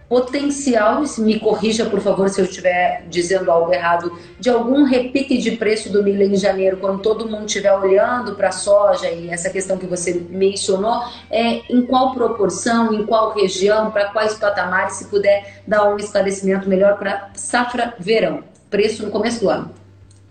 potencial, 0.10 1.04
me 1.20 1.40
corrija 1.40 1.86
por 1.86 2.00
favor 2.00 2.30
se 2.30 2.40
eu 2.40 2.46
estiver 2.46 3.04
dizendo 3.10 3.50
algo 3.50 3.74
errado, 3.74 4.18
de 4.40 4.50
algum 4.50 4.84
repique 4.84 5.38
de 5.38 5.52
preço 5.52 5.92
do 5.92 6.04
milho 6.04 6.24
em 6.24 6.36
janeiro, 6.36 6.78
quando 6.78 7.02
todo 7.02 7.28
mundo 7.28 7.46
estiver 7.46 7.74
olhando 7.74 8.36
para 8.36 8.50
a 8.50 8.52
soja 8.52 9.10
e 9.10 9.30
essa 9.30 9.50
questão 9.50 9.78
que 9.78 9.86
você 9.86 10.24
mencionou, 10.30 11.04
é 11.30 11.62
em 11.74 11.82
qual 11.86 12.14
proporção, 12.14 12.94
em 12.94 13.06
qual 13.06 13.34
região, 13.34 13.92
para 13.92 14.06
quais 14.06 14.36
patamares, 14.36 14.96
se 14.96 15.06
puder 15.06 15.62
dar 15.68 15.94
um 15.94 15.98
esclarecimento 15.98 16.68
melhor 16.70 16.98
para 16.98 17.32
safra 17.36 17.94
verão 18.00 18.44
preço 18.74 19.06
no 19.06 19.12
começo 19.12 19.40
do 19.40 19.50
ano? 19.52 19.72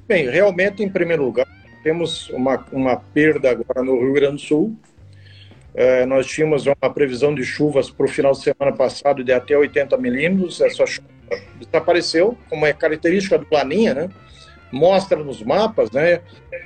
Bem, 0.09 0.29
realmente, 0.29 0.83
em 0.83 0.89
primeiro 0.89 1.25
lugar, 1.25 1.47
temos 1.85 2.29
uma, 2.31 2.67
uma 2.73 2.97
perda 2.97 3.53
agora 3.53 3.85
no 3.85 4.01
Rio 4.01 4.13
Grande 4.13 4.35
do 4.35 4.41
Sul. 4.41 4.77
É, 5.75 6.05
nós 6.05 6.27
tínhamos 6.27 6.67
uma 6.67 6.91
previsão 6.93 7.35
de 7.35 7.45
chuvas 7.45 7.91
para 7.91 8.05
o 8.05 8.09
final 8.09 8.33
de 8.33 8.43
semana 8.43 8.77
passado 8.77 9.25
de 9.25 9.33
até 9.33 9.57
80 9.57 9.97
milímetros. 9.97 10.61
Essa 10.61 10.85
chuva 10.87 11.09
desapareceu, 11.59 12.37
como 12.51 12.67
é 12.67 12.73
característica 12.73 13.39
do 13.39 13.47
Laninha, 13.51 13.95
né? 13.95 14.09
Mostra 14.71 15.19
nos 15.19 15.43
mapas, 15.43 15.91
né? 15.91 16.21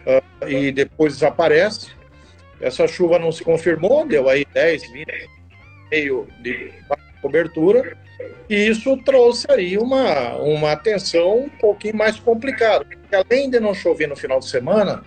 Uh, 0.06 0.48
e 0.48 0.72
depois 0.72 1.14
desaparece. 1.14 1.90
Essa 2.60 2.88
chuva 2.88 3.18
não 3.18 3.30
se 3.30 3.44
confirmou, 3.44 4.06
deu 4.06 4.28
aí 4.28 4.44
10, 4.52 4.90
20, 4.90 5.06
meio 5.90 6.26
de 6.40 6.72
cobertura. 7.22 7.96
E 8.48 8.68
isso 8.68 8.96
trouxe 8.98 9.46
aí 9.50 9.76
uma, 9.76 10.36
uma 10.36 10.72
atenção 10.72 11.44
um 11.44 11.48
pouquinho 11.48 11.96
mais 11.96 12.18
complicada. 12.18 12.84
Porque 12.84 13.14
além 13.14 13.50
de 13.50 13.60
não 13.60 13.74
chover 13.74 14.08
no 14.08 14.16
final 14.16 14.40
de 14.40 14.48
semana, 14.48 15.04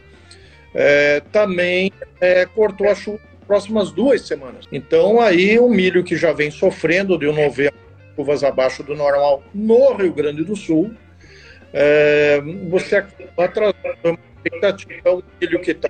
é, 0.74 1.22
também 1.32 1.91
é, 2.22 2.46
cortou 2.46 2.88
a 2.88 2.96
chuva 2.96 3.29
próximas 3.50 3.91
duas 3.91 4.22
semanas. 4.27 4.68
Então, 4.72 5.20
aí 5.20 5.58
o 5.58 5.68
milho 5.68 6.03
que 6.03 6.15
já 6.15 6.32
vem 6.32 6.51
sofrendo 6.51 7.18
de 7.18 7.27
um 7.27 7.34
novembro, 7.34 7.74
chuvas 8.15 8.44
abaixo 8.44 8.84
do 8.84 8.96
normal 8.96 9.41
no 9.51 9.96
Rio 9.96 10.13
Grande 10.13 10.44
do 10.44 10.56
Sul, 10.56 10.94
é, 11.74 12.39
você 12.70 12.98
acaba 12.98 13.48
trazendo 13.48 13.75
uma 14.06 14.20
expectativa, 14.36 15.15
um 15.15 15.24
milho 15.41 15.60
que 15.62 15.72
está 15.72 15.89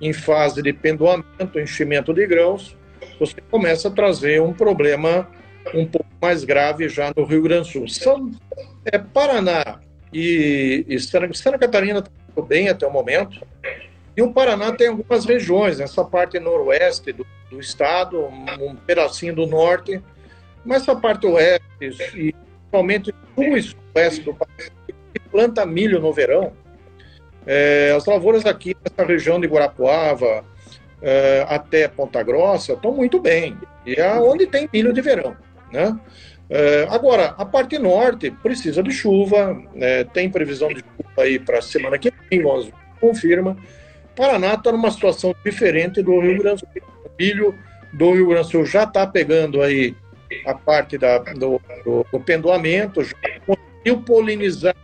em 0.00 0.12
fase 0.12 0.62
de 0.62 0.72
pendoamento, 0.72 1.58
enchimento 1.58 2.14
de 2.14 2.24
grãos, 2.24 2.76
você 3.18 3.40
começa 3.50 3.88
a 3.88 3.90
trazer 3.90 4.40
um 4.40 4.52
problema 4.52 5.28
um 5.74 5.84
pouco 5.84 6.06
mais 6.22 6.44
grave 6.44 6.88
já 6.88 7.12
no 7.16 7.24
Rio 7.24 7.42
Grande 7.42 7.68
do 7.68 7.72
Sul. 7.72 7.88
São, 7.88 8.30
é, 8.84 8.96
Paraná 8.96 9.80
e, 10.12 10.84
e 10.88 11.00
Santa, 11.00 11.58
Catarina 11.58 11.98
está 11.98 12.12
muito 12.28 12.48
bem 12.48 12.68
até 12.68 12.86
o 12.86 12.92
momento, 12.92 13.44
e 14.16 14.22
o 14.22 14.32
Paraná 14.32 14.72
tem 14.72 14.88
algumas 14.88 15.24
regiões, 15.24 15.78
essa 15.78 16.04
parte 16.04 16.38
noroeste 16.38 17.12
do, 17.12 17.26
do 17.50 17.60
estado, 17.60 18.24
um, 18.24 18.74
pedacinho 18.74 19.34
do 19.34 19.46
norte, 19.46 20.02
mas 20.64 20.82
essa 20.82 20.96
parte 20.96 21.26
oeste, 21.26 21.62
e 22.14 22.32
principalmente 22.32 23.14
sul 23.34 23.56
e 23.56 23.62
sudoeste 23.62 24.22
do 24.22 24.34
país, 24.34 24.72
que 24.86 25.20
planta 25.30 25.66
milho 25.66 26.00
no 26.00 26.12
verão, 26.12 26.52
é, 27.46 27.92
as 27.96 28.06
lavouras 28.06 28.44
aqui 28.44 28.74
nessa 28.82 29.06
região 29.06 29.38
de 29.38 29.46
Guarapuava 29.46 30.44
é, 31.00 31.46
até 31.48 31.86
Ponta 31.86 32.22
Grossa 32.22 32.72
estão 32.72 32.92
muito 32.92 33.20
bem. 33.20 33.56
E 33.84 33.94
é 33.94 34.14
onde 34.14 34.46
tem 34.46 34.68
milho 34.72 34.92
de 34.92 35.00
verão. 35.00 35.36
Né? 35.72 35.96
É, 36.50 36.86
agora, 36.90 37.34
a 37.38 37.44
parte 37.44 37.78
norte 37.78 38.30
precisa 38.30 38.82
de 38.82 38.90
chuva, 38.90 39.54
né? 39.74 40.04
tem 40.04 40.28
previsão 40.28 40.68
de 40.68 40.80
chuva 40.80 41.22
aí 41.22 41.38
para 41.38 41.58
a 41.58 41.62
semana 41.62 41.98
que 41.98 42.12
vem, 42.30 42.42
nós 42.42 42.68
confirma. 43.00 43.56
Paraná 44.16 44.54
está 44.54 44.72
numa 44.72 44.90
situação 44.90 45.34
diferente 45.44 46.02
do 46.02 46.18
Rio 46.20 46.38
Grande 46.38 46.62
do 46.62 46.68
Sul. 46.72 46.82
O 47.04 47.10
milho 47.18 47.54
do 47.92 48.12
Rio 48.12 48.28
Grande 48.28 48.46
do 48.46 48.50
Sul 48.50 48.66
já 48.66 48.84
está 48.84 49.06
pegando 49.06 49.62
aí 49.62 49.94
a 50.44 50.54
parte 50.54 50.98
da, 50.98 51.18
do, 51.18 51.60
do, 51.84 52.04
do 52.10 52.20
pendoamento, 52.20 53.04
já 53.04 53.14
conseguiu 53.46 54.02
polinizar 54.02 54.74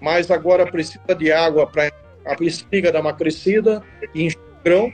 mas 0.00 0.30
agora 0.30 0.66
precisa 0.66 1.14
de 1.16 1.30
água 1.30 1.66
para 1.66 1.92
a 2.24 2.36
espiga 2.40 2.90
dar 2.90 3.00
uma 3.00 3.12
crescida 3.12 3.82
e 4.14 4.24
encher 4.24 4.38
o 4.38 4.64
grão. 4.64 4.92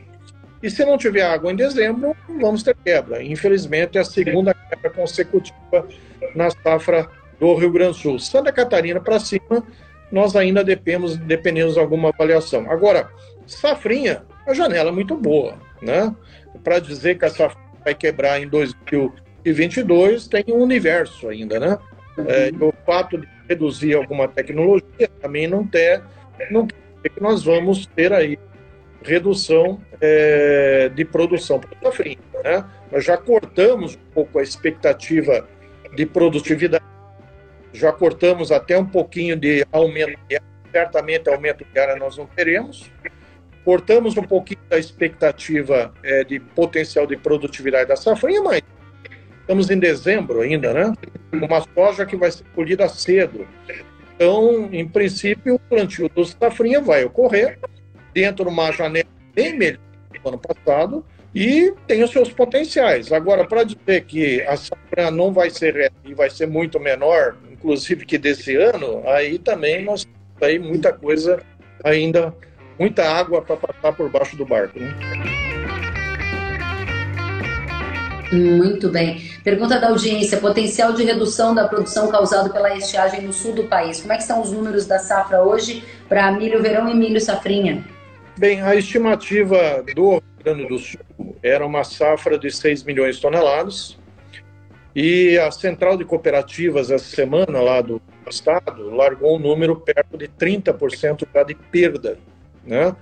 E 0.63 0.69
se 0.69 0.85
não 0.85 0.99
tiver 0.99 1.23
água 1.23 1.53
em 1.53 1.57
dezembro, 1.57 2.17
vamos 2.41 2.63
ter 2.63 2.77
quebra. 2.85 3.23
Infelizmente, 3.23 3.97
é 3.99 4.01
a 4.01 4.05
segunda 4.05 4.53
quebra 4.53 4.91
consecutiva 4.91 5.87
na 6.35 6.51
safra 6.51 7.09
do 7.39 7.55
Rio 7.55 7.71
Grande 7.71 7.93
do 7.93 7.99
Sul. 7.99 8.19
Santa 8.19 8.51
Catarina 8.51 9.01
para 9.01 9.21
cima, 9.21 9.63
nós 10.11 10.35
ainda 10.35 10.65
dependemos, 10.65 11.17
dependemos 11.17 11.75
de 11.75 11.81
alguma 11.81 12.09
avaliação. 12.09 12.69
Agora, 12.71 13.11
safrinha, 13.47 14.25
a 14.47 14.55
janela 14.55 14.91
é 14.91 14.93
muito 14.93 15.17
boa, 15.17 15.55
né? 15.81 16.15
Para 16.63 16.79
dizer 16.79 17.19
que 17.19 17.25
a 17.25 17.31
safra 17.31 17.61
vai 17.85 17.95
quebrar 17.95 18.41
em 18.41 18.49
2022, 18.49 20.29
tem 20.29 20.45
um 20.49 20.63
universo 20.63 21.29
ainda, 21.29 21.61
né? 21.61 21.79
É, 22.19 22.51
o 22.65 22.73
fato 22.85 23.19
de 23.19 23.29
reduzir 23.49 23.95
alguma 23.95 24.27
tecnologia 24.27 25.09
também 25.21 25.47
não 25.47 25.67
ter, 25.67 26.03
não 26.51 26.67
quer 26.67 27.11
que 27.11 27.23
nós 27.23 27.45
vamos 27.45 27.87
ter 27.87 28.13
aí 28.13 28.39
redução 29.03 29.81
é, 30.01 30.91
de 30.95 31.05
produção 31.05 31.61
para 31.61 31.79
safrinha. 31.81 32.19
Né? 32.43 32.65
Nós 32.91 33.05
já 33.05 33.17
cortamos 33.17 33.95
um 33.95 34.13
pouco 34.13 34.39
a 34.39 34.43
expectativa 34.43 35.47
de 35.95 36.05
produtividade, 36.05 36.85
já 37.73 37.93
cortamos 37.93 38.51
até 38.51 38.77
um 38.77 38.87
pouquinho 38.87 39.37
de 39.37 39.65
aumento 39.71 40.19
de 40.29 40.37
área, 40.37 40.47
certamente 40.73 41.29
aumento 41.29 41.65
de 41.65 41.79
área 41.79 41.97
nós 41.97 42.17
não 42.17 42.27
teremos, 42.27 42.91
cortamos 43.67 44.17
um 44.17 44.23
pouquinho 44.23 44.61
da 44.71 44.79
expectativa 44.79 45.93
é, 46.03 46.25
de 46.25 46.41
potencial 46.41 47.07
de 47.07 47.19
produtividade 47.19 47.89
da 47.89 47.97
safrinha, 47.97 48.41
mas 48.41 48.63
Estamos 49.47 49.71
em 49.71 49.79
dezembro 49.79 50.41
ainda, 50.41 50.75
né? 50.75 50.93
Uma 51.33 51.65
soja 51.73 52.05
que 52.05 52.17
vai 52.17 52.33
ser 52.33 52.43
colhida 52.53 52.89
cedo. 52.89 53.47
Então, 54.17 54.69
em 54.73 54.89
princípio, 54.89 55.55
o 55.55 55.59
plantio 55.61 56.09
do 56.09 56.25
safrinha 56.25 56.81
vai 56.81 57.05
ocorrer 57.05 57.57
dentro 58.13 58.45
de 58.45 58.51
uma 58.51 58.73
janela 58.73 59.07
bem 59.33 59.57
melhor 59.57 59.79
do 60.21 60.29
ano 60.31 60.39
passado 60.39 61.07
e 61.33 61.73
tem 61.87 62.03
os 62.03 62.11
seus 62.11 62.33
potenciais. 62.33 63.13
Agora, 63.13 63.47
para 63.47 63.63
dizer 63.63 64.05
que 64.07 64.43
a 64.43 64.57
safra 64.57 65.13
não 65.13 65.33
vai 65.33 65.49
ser 65.49 65.93
e 66.05 66.13
vai 66.13 66.29
ser 66.29 66.49
muito 66.49 66.81
menor, 66.81 67.37
inclusive 67.49 68.05
que 68.05 68.19
desse 68.19 68.57
ano, 68.57 69.09
aí 69.09 69.39
também 69.39 69.85
nós 69.85 70.09
aí 70.41 70.59
muita 70.59 70.93
coisa 70.93 71.41
ainda, 71.85 72.35
muita 72.79 73.05
água 73.05 73.43
para 73.43 73.57
passar 73.57 73.93
por 73.93 74.09
baixo 74.11 74.37
do 74.37 74.45
barco. 74.45 74.79
Né? 74.79 74.95
Muito 78.33 78.91
bem. 78.91 79.23
Pergunta 79.45 79.79
da 79.79 79.89
audiência: 79.89 80.39
potencial 80.39 80.93
de 80.93 81.05
redução 81.05 81.55
da 81.55 81.69
produção 81.69 82.09
causado 82.09 82.53
pela 82.53 82.77
estiagem 82.77 83.23
no 83.23 83.33
sul 83.33 83.55
do 83.55 83.65
país. 83.65 84.01
Como 84.01 84.13
é 84.13 84.17
que 84.17 84.23
estão 84.23 84.41
os 84.41 84.51
números 84.51 84.87
da 84.87 84.99
safra 84.99 85.43
hoje 85.43 85.85
para 86.09 86.31
milho 86.33 86.61
verão 86.61 86.89
e 86.89 86.95
milho 86.95 87.21
safrinha? 87.21 87.85
Bem, 88.39 88.61
a 88.61 88.75
estimativa 88.75 89.83
do 89.95 90.11
Rio 90.11 90.23
Grande 90.45 90.69
do 90.69 90.79
Sul 90.79 91.01
era 91.43 91.65
uma 91.65 91.85
safra 91.85 92.39
de 92.39 92.51
6 92.51 92.83
milhões 92.83 93.17
de 93.17 93.23
toneladas. 93.23 93.97
E 94.95 95.39
a 95.39 95.51
central 95.51 95.97
de 95.97 96.05
cooperativas 96.05 96.91
essa 96.91 97.05
semana 97.05 97.61
lá 97.61 97.83
do 97.83 98.01
estado 98.29 98.91
largou 98.91 99.37
um 99.37 99.39
número 99.39 99.77
perto 99.77 100.17
de 100.17 100.27
30% 100.27 101.27
já 101.33 101.43
de 101.43 101.55
perda. 101.55 102.19
Né? 102.67 102.95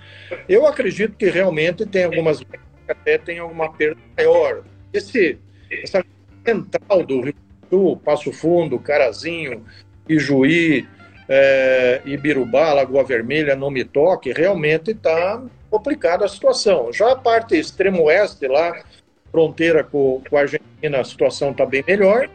Eu 0.49 0.67
acredito 0.67 1.17
que 1.17 1.27
realmente 1.27 1.87
tem 1.87 2.05
algumas 2.05 2.41
até 2.87 3.17
tem 3.17 3.39
alguma 3.39 3.73
perda 3.73 4.01
maior, 4.17 4.63
esse, 4.93 5.39
essa 5.71 6.05
central 6.45 7.03
do 7.03 7.23
Rio 7.23 7.35
Sul, 7.71 7.97
Passo 7.97 8.33
Fundo, 8.33 8.79
Carazinho, 8.79 9.65
Ijuí, 10.09 10.87
é, 11.29 12.03
Ibirubá, 12.05 12.75
Lagoa 12.75 13.03
Vermelha, 13.05 13.57
Nome 13.57 13.85
Toque, 13.85 14.33
realmente 14.33 14.91
está 14.91 15.43
complicada 15.71 16.25
a 16.25 16.29
situação. 16.29 16.93
Já 16.93 17.13
a 17.13 17.17
parte 17.17 17.59
extremo 17.59 18.05
oeste, 18.05 18.47
lá, 18.47 18.85
fronteira 19.31 19.83
com, 19.83 20.23
com 20.29 20.37
a 20.37 20.41
Argentina, 20.41 21.01
a 21.01 21.05
situação 21.05 21.51
está 21.51 21.65
bem 21.65 21.83
melhor. 21.87 22.29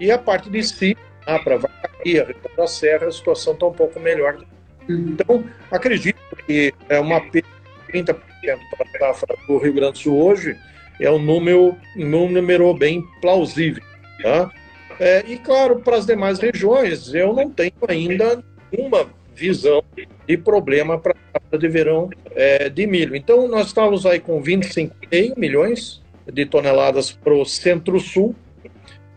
E 0.00 0.10
a 0.10 0.18
parte 0.18 0.48
de 0.48 0.62
cima, 0.62 0.98
para 1.44 1.58
Vacaria, 1.58 2.24
Rio 2.24 2.56
da 2.56 2.66
Serra, 2.66 3.06
a 3.06 3.12
situação 3.12 3.52
está 3.52 3.66
um 3.66 3.72
pouco 3.72 4.00
melhor. 4.00 4.42
Então, 4.90 5.44
acredito 5.70 6.18
que 6.46 6.72
é 6.88 6.98
uma 6.98 7.20
perda 7.20 7.48
de 7.92 8.02
30% 8.02 8.14
para 8.76 9.10
a 9.10 9.14
safra 9.14 9.36
do 9.46 9.58
Rio 9.58 9.74
Grande 9.74 9.92
do 9.92 9.98
Sul 9.98 10.22
hoje, 10.22 10.56
é 11.00 11.10
um 11.10 11.18
número, 11.18 11.76
um 11.96 12.30
número 12.30 12.74
bem 12.74 13.02
plausível. 13.20 13.82
Tá? 14.22 14.50
É, 14.98 15.24
e, 15.26 15.38
claro, 15.38 15.80
para 15.80 15.96
as 15.96 16.06
demais 16.06 16.38
regiões, 16.38 17.14
eu 17.14 17.32
não 17.32 17.50
tenho 17.50 17.72
ainda 17.88 18.44
uma 18.70 19.06
visão 19.34 19.82
de 20.26 20.36
problema 20.36 20.98
para 20.98 21.14
a 21.52 21.56
de 21.56 21.68
verão 21.68 22.10
é, 22.32 22.68
de 22.68 22.86
milho. 22.86 23.16
Então, 23.16 23.48
nós 23.48 23.68
estamos 23.68 24.04
aí 24.04 24.20
com 24.20 24.42
25,5 24.42 25.38
milhões 25.38 26.02
de 26.30 26.44
toneladas 26.44 27.12
para 27.12 27.34
o 27.34 27.44
centro-sul, 27.44 28.34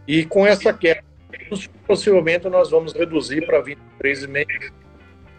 e 0.07 0.25
com 0.25 0.45
essa 0.45 0.73
queda, 0.73 1.03
possivelmente 1.85 2.49
nós 2.49 2.71
vamos 2.71 2.93
reduzir 2.93 3.45
para 3.45 3.61
23,5 3.61 4.71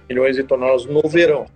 milhões 0.09 0.37
de 0.37 0.43
toneladas 0.43 0.87
no 0.87 1.03
verão. 1.09 1.47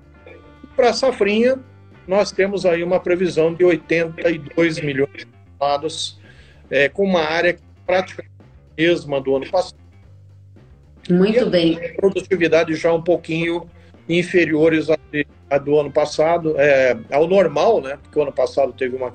Para 0.76 0.90
a 0.90 0.92
safrinha, 0.92 1.58
nós 2.06 2.32
temos 2.32 2.64
aí 2.64 2.82
uma 2.82 3.00
previsão 3.00 3.52
de 3.52 3.64
82 3.64 4.80
milhões 4.80 5.12
de 5.12 5.26
toneladas, 5.58 6.18
é, 6.70 6.88
com 6.88 7.04
uma 7.04 7.22
área 7.22 7.56
praticamente 7.86 8.32
mesma 8.76 9.20
do 9.20 9.36
ano 9.36 9.50
passado. 9.50 9.78
Muito 11.10 11.48
bem. 11.48 11.78
Produtividade 11.96 12.74
já 12.74 12.92
um 12.92 13.02
pouquinho 13.02 13.68
inferiores 14.08 14.88
à, 15.50 15.58
do 15.58 15.78
ano 15.78 15.90
passado, 15.90 16.54
é, 16.58 16.96
ao 17.10 17.26
normal, 17.26 17.80
né? 17.80 17.98
Porque 18.02 18.18
o 18.18 18.22
ano 18.22 18.32
passado 18.32 18.72
teve 18.72 18.96
uma, 18.96 19.12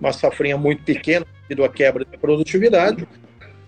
uma 0.00 0.12
safrinha 0.12 0.56
muito 0.56 0.82
pequena 0.82 1.26
devido 1.48 1.64
à 1.64 1.68
quebra 1.68 2.04
de 2.04 2.18
produtividade. 2.18 3.06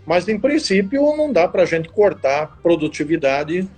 Mas, 0.07 0.29
em 0.29 0.39
princípio, 0.39 1.17
não 1.17 1.33
dá 1.33 1.47
para 1.47 1.63
a 1.63 1.67
gente 1.67 1.89
cortar 1.89 2.59
produtividade 2.63 3.69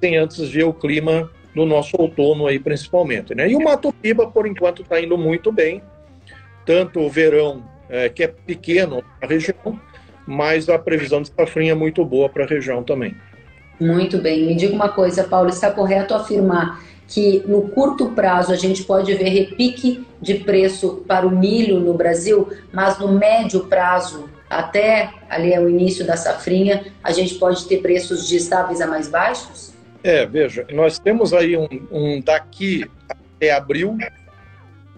sem 0.00 0.16
antes 0.16 0.48
ver 0.48 0.64
o 0.64 0.72
clima 0.72 1.30
no 1.54 1.64
nosso 1.66 1.96
outono 1.98 2.46
aí 2.46 2.58
principalmente. 2.58 3.34
Né? 3.34 3.50
E 3.50 3.56
o 3.56 3.60
Mato 3.60 3.92
Piba, 3.92 4.26
por 4.26 4.46
enquanto, 4.46 4.82
está 4.82 5.00
indo 5.00 5.16
muito 5.18 5.50
bem, 5.50 5.82
tanto 6.64 7.00
o 7.00 7.10
verão, 7.10 7.62
é, 7.88 8.08
que 8.08 8.22
é 8.22 8.28
pequeno 8.28 9.02
na 9.20 9.26
região, 9.26 9.80
mas 10.26 10.68
a 10.68 10.78
previsão 10.78 11.22
de 11.22 11.28
safrinha 11.28 11.72
é 11.72 11.74
muito 11.74 12.04
boa 12.04 12.28
para 12.28 12.44
a 12.44 12.46
região 12.46 12.82
também. 12.82 13.16
Muito 13.80 14.18
bem. 14.18 14.46
Me 14.46 14.54
diga 14.54 14.74
uma 14.74 14.88
coisa, 14.88 15.24
Paulo, 15.24 15.48
está 15.48 15.70
correto 15.70 16.14
afirmar 16.14 16.82
que 17.06 17.42
no 17.46 17.62
curto 17.62 18.10
prazo 18.10 18.52
a 18.52 18.56
gente 18.56 18.84
pode 18.84 19.14
ver 19.14 19.30
repique 19.30 20.06
de 20.20 20.34
preço 20.34 21.02
para 21.08 21.26
o 21.26 21.30
milho 21.30 21.80
no 21.80 21.94
Brasil, 21.94 22.48
mas 22.70 22.98
no 22.98 23.08
médio 23.12 23.64
prazo, 23.64 24.28
até 24.50 25.10
ali 25.30 25.52
é 25.52 25.60
o 25.60 25.68
início 25.68 26.06
da 26.06 26.16
safrinha, 26.16 26.84
a 27.02 27.10
gente 27.12 27.36
pode 27.36 27.66
ter 27.66 27.78
preços 27.78 28.28
de 28.28 28.36
estáveis 28.36 28.82
a 28.82 28.86
mais 28.86 29.08
baixos? 29.08 29.72
É, 30.08 30.24
veja, 30.24 30.66
nós 30.72 30.98
temos 30.98 31.34
aí 31.34 31.54
um, 31.54 31.68
um 31.92 32.18
daqui 32.22 32.90
até 33.06 33.52
abril, 33.52 33.98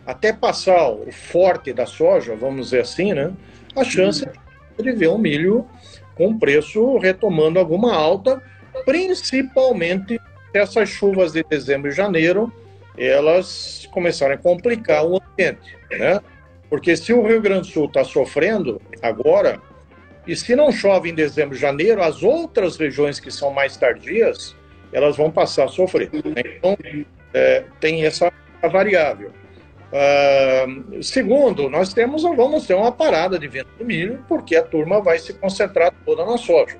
até 0.07 0.33
passar 0.33 0.88
o 0.88 1.11
forte 1.11 1.73
da 1.73 1.85
soja, 1.85 2.37
vamos 2.37 2.67
dizer 2.67 2.83
assim, 2.83 3.12
né? 3.12 3.33
A 3.75 3.83
chance 3.83 4.25
é 4.25 4.81
de 4.81 4.93
ver 4.93 5.09
o 5.09 5.19
milho 5.19 5.67
com 6.14 6.38
preço 6.38 6.97
retomando 6.99 7.59
alguma 7.59 7.93
alta, 7.93 8.40
principalmente 8.85 10.17
essas 10.55 10.88
chuvas 10.88 11.33
de 11.33 11.43
dezembro 11.43 11.90
e 11.90 11.93
janeiro 11.93 12.52
elas 12.97 13.88
começarem 13.90 14.37
a 14.37 14.38
complicar 14.38 15.05
o 15.05 15.21
ambiente, 15.21 15.76
né? 15.90 16.21
Porque 16.69 16.97
se 16.97 17.12
o 17.12 17.26
Rio 17.26 17.40
Grande 17.40 17.62
do 17.62 17.73
Sul 17.73 17.87
está 17.87 18.05
sofrendo 18.05 18.81
agora, 19.02 19.61
e 20.25 20.37
se 20.37 20.55
não 20.55 20.71
chove 20.71 21.11
em 21.11 21.14
dezembro 21.17 21.57
e 21.57 21.59
janeiro, 21.59 22.00
as 22.00 22.23
outras 22.23 22.76
regiões 22.76 23.19
que 23.19 23.33
são 23.33 23.50
mais 23.50 23.76
tardias, 23.76 24.55
elas 24.92 25.16
vão 25.16 25.30
passar 25.30 25.64
a 25.64 25.68
sofrer. 25.68 26.11
Então, 26.12 26.76
é, 27.32 27.64
tem 27.80 28.04
essa 28.04 28.32
variável. 28.70 29.32
Uh, 29.90 31.02
segundo, 31.02 31.68
nós 31.68 31.92
temos, 31.92 32.23
vamos 32.23 32.66
ter 32.66 32.75
uma 32.75 32.92
parada 32.92 33.38
de 33.38 33.49
venda 33.49 33.68
do 33.76 33.85
milho, 33.85 34.25
porque 34.28 34.54
a 34.54 34.62
turma 34.62 35.00
vai 35.00 35.18
se 35.18 35.32
concentrar 35.35 35.92
toda 36.04 36.25
na 36.25 36.38
soja. 36.38 36.76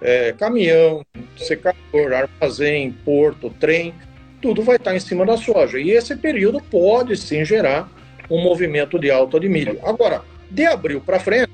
É, 0.00 0.32
caminhão, 0.32 1.04
secador, 1.36 2.12
armazém, 2.12 2.92
porto, 3.04 3.50
trem, 3.58 3.94
tudo 4.40 4.62
vai 4.62 4.76
estar 4.76 4.94
em 4.94 5.00
cima 5.00 5.24
da 5.24 5.36
soja. 5.36 5.78
E 5.78 5.90
esse 5.90 6.14
período 6.14 6.60
pode 6.60 7.16
sim 7.16 7.44
gerar 7.44 7.88
um 8.30 8.40
movimento 8.42 8.98
de 8.98 9.10
alta 9.10 9.40
de 9.40 9.48
milho. 9.48 9.80
Agora, 9.82 10.22
de 10.50 10.66
abril 10.66 11.00
para 11.00 11.18
frente, 11.18 11.50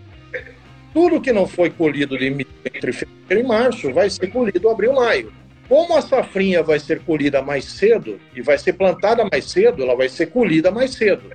tudo 0.92 1.20
que 1.20 1.32
não 1.32 1.46
foi 1.46 1.70
colhido 1.70 2.18
de 2.18 2.28
milho 2.28 2.50
entre 2.66 2.92
fevereiro 2.92 3.40
e 3.40 3.42
março 3.42 3.92
vai 3.92 4.11
ser 4.11 4.26
colhido 4.26 4.68
abril 4.68 4.92
maio. 4.92 5.32
Como 5.73 5.97
a 5.97 6.02
safrinha 6.02 6.62
vai 6.62 6.79
ser 6.79 7.00
colhida 7.00 7.41
mais 7.41 7.64
cedo 7.64 8.21
e 8.37 8.43
vai 8.43 8.59
ser 8.59 8.75
plantada 8.75 9.26
mais 9.33 9.47
cedo, 9.47 9.83
ela 9.83 9.97
vai 9.97 10.07
ser 10.07 10.26
colhida 10.26 10.71
mais 10.71 10.93
cedo. 10.93 11.33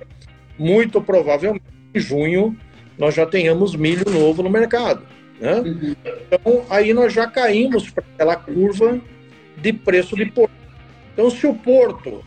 Muito 0.56 1.02
provavelmente 1.02 1.64
em 1.92 1.98
junho 1.98 2.56
nós 2.96 3.16
já 3.16 3.26
tenhamos 3.26 3.74
milho 3.74 4.08
novo 4.08 4.40
no 4.44 4.48
mercado. 4.48 5.04
Né? 5.40 5.54
Uhum. 5.54 5.96
Então 6.30 6.64
aí 6.70 6.94
nós 6.94 7.12
já 7.12 7.26
caímos 7.26 7.90
para 7.90 8.04
aquela 8.14 8.36
curva 8.36 9.00
de 9.56 9.72
preço 9.72 10.14
de 10.14 10.26
porto. 10.26 10.52
Então 11.12 11.28
se 11.30 11.44
o 11.44 11.54
porto 11.54 12.24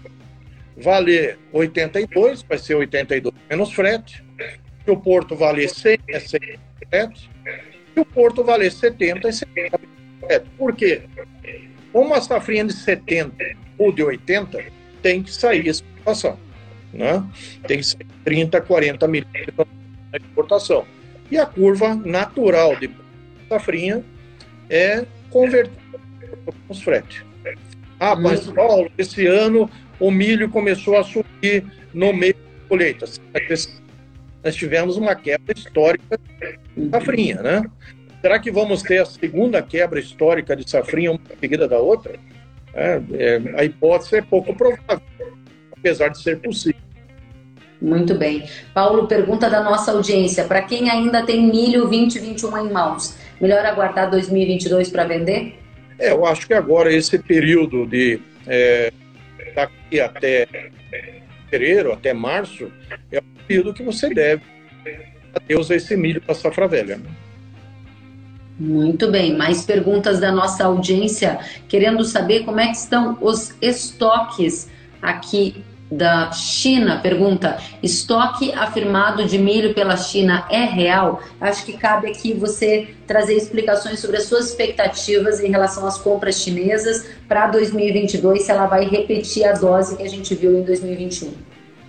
valer 0.76 1.40
82, 1.54 2.42
vai 2.42 2.58
ser 2.58 2.76
82 2.76 3.34
menos 3.50 3.72
frete. 3.72 4.22
Se 4.84 4.92
o 4.92 4.98
porto 4.98 5.34
valer 5.34 5.70
100, 5.70 5.98
é 6.10 6.20
100 6.20 6.40
frete. 6.90 7.30
Se 7.94 8.00
o 8.02 8.04
porto 8.04 8.44
valer 8.44 8.70
70, 8.70 9.30
é 9.30 9.32
70 9.32 9.80
frete. 10.20 10.46
Por 10.58 10.76
quê? 10.76 11.04
Uma 11.94 12.22
safrinha 12.22 12.66
de 12.66 12.74
70 12.74 13.36
ou 13.78 13.92
de 13.92 14.04
80 14.04 14.64
tem 15.02 15.24
que 15.24 15.34
sair 15.34 15.68
exportação. 15.68 16.38
Né? 16.94 17.24
Tem 17.68 17.78
que 17.78 17.84
ser 17.84 18.06
30, 18.24 18.62
40 18.62 19.08
milhões 19.08 19.46
de 19.46 20.18
exportação. 20.18 20.86
E 21.30 21.38
a 21.38 21.46
curva 21.46 21.96
natural 21.96 22.76
de 22.76 22.90
safrinha 23.48 24.04
é 24.70 25.06
converter 25.30 25.72
os 26.68 26.82
frete. 26.82 27.26
Ah, 28.00 28.16
mas 28.16 28.48
Paulo, 28.48 28.92
esse 28.98 29.28
ano 29.28 29.70
o 30.00 30.10
milho 30.10 30.50
começou 30.50 30.98
a 30.98 31.04
subir 31.04 31.64
no 31.94 32.12
meio 32.14 32.34
da 32.34 32.68
colheita. 32.68 33.06
Nós 34.44 34.56
tivemos 34.56 34.98
uma 34.98 35.16
quebra 35.16 35.54
histórica 35.56 36.20
de 36.76 36.90
safrinha, 36.90 37.42
né? 37.42 37.64
Será 38.22 38.40
que 38.40 38.52
vamos 38.52 38.84
ter 38.84 39.00
a 39.00 39.06
segunda 39.06 39.62
quebra 39.62 40.00
histórica 40.00 40.56
de 40.56 40.70
safrinha, 40.70 41.12
uma 41.12 41.20
seguida 41.40 41.68
da 41.68 41.80
outra? 41.80 42.14
É, 42.74 43.02
é, 43.14 43.42
a 43.58 43.66
hipótese 43.66 44.18
é 44.18 44.22
pouco 44.22 44.56
provável, 44.56 45.02
apesar 45.76 46.10
de 46.10 46.22
ser 46.22 46.40
possível. 46.40 46.80
Muito 47.82 48.14
bem. 48.14 48.48
Paulo, 48.76 49.08
pergunta 49.08 49.50
da 49.50 49.64
nossa 49.64 49.92
audiência: 49.92 50.46
para 50.46 50.62
quem 50.62 50.90
ainda 50.90 51.26
tem 51.26 51.42
milho 51.42 51.88
2021 51.88 52.68
em 52.68 52.72
mãos, 52.72 53.18
melhor 53.42 53.66
aguardar 53.66 54.10
2022 54.12 54.90
para 54.90 55.04
vender? 55.04 55.60
É, 55.98 56.12
eu 56.12 56.26
acho 56.26 56.46
que 56.46 56.54
agora 56.54 56.94
esse 56.94 57.18
período 57.18 57.88
de 57.88 58.20
é, 58.46 58.94
daqui 59.56 60.00
até 60.00 60.48
fevereiro, 61.50 61.92
até 61.92 62.14
março, 62.14 62.72
é 63.12 63.18
o 63.18 63.24
período 63.48 63.74
que 63.74 63.84
você 63.84 64.14
deve 64.14 64.44
a 65.34 65.40
Deus 65.40 65.70
esse 65.72 65.98
milho 65.98 66.22
para 66.22 66.36
safra 66.36 66.68
velha. 66.68 66.98
Né? 66.98 67.10
Muito 68.62 69.10
bem, 69.10 69.36
mais 69.36 69.66
perguntas 69.66 70.20
da 70.20 70.32
nossa 70.32 70.66
audiência, 70.66 71.40
querendo 71.68 72.06
saber 72.06 72.44
como 72.44 72.60
é 72.60 72.68
que 72.68 72.78
estão 72.78 73.18
os 73.20 73.56
estoques 73.60 74.70
aqui 75.02 75.64
da 75.92 76.32
China. 76.32 77.00
Pergunta: 77.02 77.58
estoque 77.82 78.52
afirmado 78.52 79.26
de 79.26 79.40
milho 79.40 79.74
pela 79.74 79.98
China 79.98 80.46
é 80.48 80.64
real? 80.64 81.24
Acho 81.42 81.66
que 81.66 81.74
cabe 81.74 82.12
aqui 82.12 82.34
você 82.34 82.90
trazer 83.08 83.34
explicações 83.34 84.00
sobre 84.00 84.18
as 84.18 84.26
suas 84.26 84.50
expectativas 84.50 85.40
em 85.40 85.50
relação 85.50 85.88
às 85.88 85.98
compras 85.98 86.40
chinesas 86.40 87.10
para 87.28 87.48
2022, 87.48 88.44
se 88.44 88.52
ela 88.52 88.68
vai 88.68 88.88
repetir 88.88 89.44
a 89.44 89.54
dose 89.54 89.98
que 89.98 90.04
a 90.04 90.08
gente 90.08 90.36
viu 90.36 90.56
em 90.60 90.62
2021. 90.62 91.34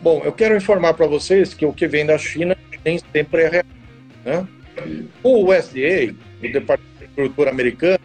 Bom, 0.01 0.23
eu 0.25 0.33
quero 0.33 0.57
informar 0.57 0.95
para 0.95 1.07
vocês 1.07 1.53
que 1.53 1.67
o 1.67 1.73
que 1.73 1.87
vem 1.87 2.07
da 2.07 2.17
China 2.17 2.57
nem 2.83 2.99
sempre 3.13 3.43
é 3.43 3.49
real. 3.51 3.65
Né? 4.25 4.49
O 5.23 5.53
USDA, 5.53 6.15
o 6.49 6.53
Departamento 6.53 6.99
de 6.99 7.05
Agricultura 7.05 7.51
americano, 7.51 8.01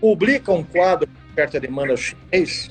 publica 0.00 0.52
um 0.52 0.62
quadro 0.62 1.06
de 1.06 1.32
oferta 1.32 1.56
e 1.56 1.60
demanda 1.60 1.96
chinês 1.96 2.70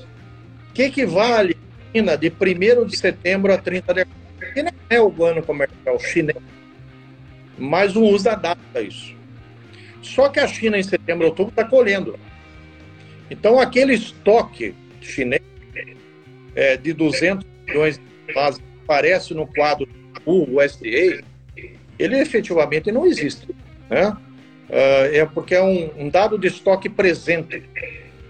que 0.74 0.84
equivale 0.84 1.56
China 1.92 2.16
de 2.16 2.30
1 2.30 2.86
de 2.86 2.96
setembro 2.96 3.52
a 3.52 3.58
30 3.58 3.92
de 3.92 4.00
agosto. 4.00 4.54
Que 4.54 4.62
não 4.62 4.72
é 4.88 5.00
o 5.00 5.24
ano 5.24 5.42
comercial 5.42 5.98
chinês, 6.00 6.36
mas 7.58 7.94
não 7.94 8.02
usa 8.02 8.34
data 8.34 8.80
isso. 8.80 9.14
Só 10.02 10.28
que 10.28 10.40
a 10.40 10.46
China 10.46 10.78
em 10.78 10.82
setembro 10.82 11.26
e 11.26 11.28
outubro 11.28 11.50
está 11.50 11.64
colhendo. 11.64 12.18
Então 13.30 13.58
aquele 13.58 13.94
estoque 13.94 14.74
chinês 15.00 15.42
é, 16.54 16.76
de 16.76 16.92
200 16.92 17.46
milhões 17.66 17.98
de 17.98 18.34
dólares 18.34 18.60
aparece 18.84 19.32
no 19.32 19.46
quadro 19.46 19.88
do 20.24 20.58
USDA, 20.58 21.24
ele 21.98 22.18
efetivamente 22.18 22.90
não 22.90 23.06
existe. 23.06 23.48
Né? 23.88 24.16
Uh, 24.72 25.12
é 25.12 25.26
porque 25.26 25.54
é 25.54 25.62
um, 25.62 25.90
um, 25.98 26.08
dado 26.08 26.38
de 26.38 26.48
estoque 26.48 26.88
presente, 26.88 27.62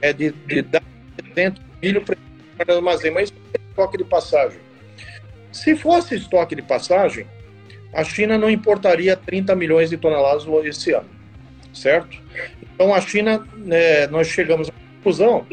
é 0.01 0.13
de, 0.13 0.33
de 0.33 0.63
dado 0.63 0.85
presente, 1.17 1.63
milho 1.81 2.03
presente 2.03 2.27
no 2.67 2.75
armazém, 2.75 3.13
mas 3.13 3.33
é 3.55 3.61
estoque 3.71 3.97
de 3.97 4.05
passagem. 4.05 4.59
Se 5.53 5.77
fosse 5.77 6.17
estoque 6.17 6.57
de 6.57 6.63
passagem, 6.63 7.27
a 7.95 8.03
China 8.03 8.37
não 8.37 8.51
importaria 8.51 9.17
30 9.17 9.55
milhões 9.55 9.91
de 9.91 9.97
toneladas 9.97 10.45
esse 10.65 10.93
ano, 10.93 11.09
certo? 11.73 12.21
Então 12.75 12.93
a 12.93 13.01
China, 13.01 13.47
né, 13.59 14.09
nós 14.09 14.27
chegamos 14.27 14.69
à 14.69 14.73
conclusão 14.97 15.47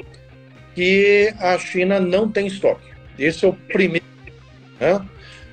que 0.73 1.31
a 1.37 1.59
China 1.59 1.99
não 1.99 2.31
tem 2.31 2.47
estoque. 2.47 2.89
Esse 3.17 3.45
é 3.45 3.47
o 3.49 3.53
primeiro. 3.53 4.05
Né? 4.79 5.05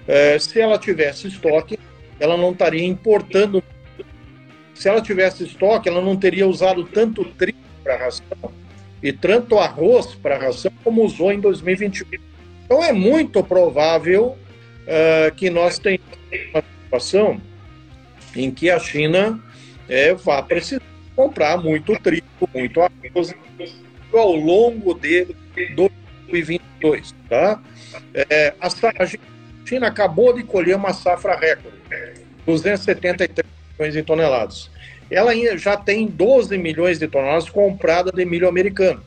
É, 0.09 0.39
se 0.39 0.61
ela 0.61 0.79
tivesse 0.79 1.27
estoque, 1.27 1.79
ela 2.19 2.37
não 2.37 2.53
estaria 2.53 2.87
importando. 2.87 3.63
Se 4.77 4.91
ela 4.91 5.01
tivesse 5.01 5.43
estoque, 5.43 5.89
ela 5.89 6.03
não 6.03 6.17
teria 6.17 6.47
usado 6.47 6.85
tanto 6.85 7.25
trigo 7.25 7.59
para 7.83 7.97
ração 7.97 8.53
e 9.03 9.11
tanto 9.11 9.59
arroz 9.59 10.15
para 10.15 10.37
ração 10.37 10.71
como 10.85 11.03
usou 11.03 11.33
em 11.33 11.41
2021. 11.41 12.07
Então 12.65 12.85
é 12.85 12.93
muito 12.93 13.43
provável 13.43 14.37
uh, 14.87 15.35
que 15.35 15.49
nós 15.49 15.79
tenhamos 15.79 16.05
uma 16.53 16.63
situação 16.85 17.41
em 18.35 18.51
que 18.51 18.69
a 18.69 18.79
China 18.79 19.43
é, 19.89 20.13
vá 20.13 20.43
precisar 20.43 20.83
comprar 21.15 21.57
muito 21.57 21.99
trigo, 22.01 22.27
muito 22.55 22.83
arroz 22.83 23.35
ao 24.13 24.33
longo 24.35 24.93
de 24.93 25.27
2022. 25.75 27.15
Tá? 27.31 27.63
É, 28.29 28.53
a, 28.61 28.67
a 28.67 29.07
China 29.65 29.87
acabou 29.87 30.35
de 30.35 30.43
colher 30.43 30.77
uma 30.77 30.93
safra 30.93 31.35
recorde, 31.35 31.79
273 32.45 33.57
milhões 33.79 33.95
de 33.95 34.03
toneladas 34.03 34.71
ela 35.11 35.33
já 35.57 35.77
tem 35.77 36.07
12 36.07 36.59
milhões 36.59 36.99
de 36.99 37.07
toneladas 37.07 37.49
compradas 37.49 38.13
de 38.13 38.25
milho 38.25 38.49
americano, 38.49 39.03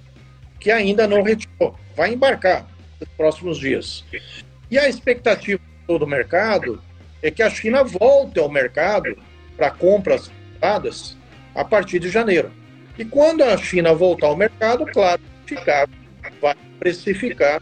que 0.60 0.72
ainda 0.72 1.08
não 1.08 1.22
retirou. 1.22 1.76
Vai 1.96 2.14
embarcar 2.14 2.68
nos 3.00 3.10
próximos 3.10 3.60
dias. 3.60 4.06
E 4.72 4.78
a 4.78 4.88
expectativa 4.88 5.60
do 5.88 6.08
mercado 6.08 6.82
é 7.22 7.30
que 7.30 7.44
a 7.44 7.50
China 7.50 7.84
volte 7.84 8.40
ao 8.40 8.50
mercado 8.50 9.18
para 9.58 9.72
compras 9.72 10.32
dadas 10.60 11.18
a 11.54 11.66
partir 11.66 12.00
de 12.00 12.10
janeiro. 12.10 12.52
E 12.98 13.04
quando 13.04 13.44
a 13.44 13.58
China 13.58 13.94
voltar 13.94 14.28
ao 14.28 14.38
mercado, 14.38 14.86
claro, 14.86 15.22
Chicago 15.46 15.92
vai 16.42 16.56
precificar 16.80 17.62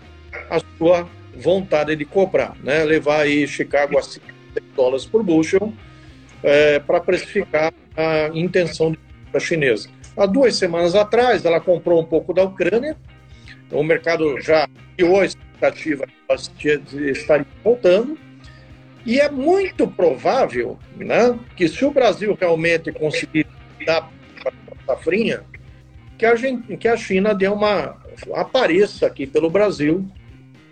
a 0.49 0.59
sua 0.77 1.07
vontade 1.35 1.95
de 1.95 2.05
comprar, 2.05 2.55
né? 2.63 2.83
levar 2.83 3.21
aí 3.21 3.47
Chicago 3.47 3.97
a 3.97 4.03
50 4.03 4.33
dólares 4.75 5.05
por 5.05 5.23
bushel 5.23 5.73
é, 6.43 6.79
para 6.79 6.99
precificar 6.99 7.73
a 7.95 8.29
intenção 8.33 8.95
da 9.31 9.39
chinesa. 9.39 9.89
Há 10.15 10.25
duas 10.25 10.55
semanas 10.55 10.95
atrás, 10.95 11.45
ela 11.45 11.59
comprou 11.59 12.01
um 12.01 12.05
pouco 12.05 12.33
da 12.33 12.43
Ucrânia, 12.43 12.95
o 13.71 13.83
mercado 13.83 14.39
já 14.39 14.67
criou 14.95 15.19
a 15.19 15.25
expectativa 15.25 15.47
elas 16.29 16.51
estariam 16.93 17.47
voltando. 17.63 18.17
E 19.05 19.19
é 19.19 19.29
muito 19.29 19.87
provável 19.87 20.77
né, 20.95 21.37
que 21.55 21.67
se 21.67 21.83
o 21.85 21.91
Brasil 21.91 22.37
realmente 22.39 22.91
conseguir 22.91 23.47
dar 23.85 24.09
a 24.45 24.85
safrinha, 24.85 25.43
que 26.17 26.25
a, 26.25 26.35
gente, 26.35 26.75
que 26.75 26.87
a 26.87 26.97
China 26.97 27.33
dê 27.33 27.47
uma 27.47 27.97
apareça 28.33 29.05
aqui 29.05 29.25
pelo 29.25 29.49
Brasil 29.49 30.05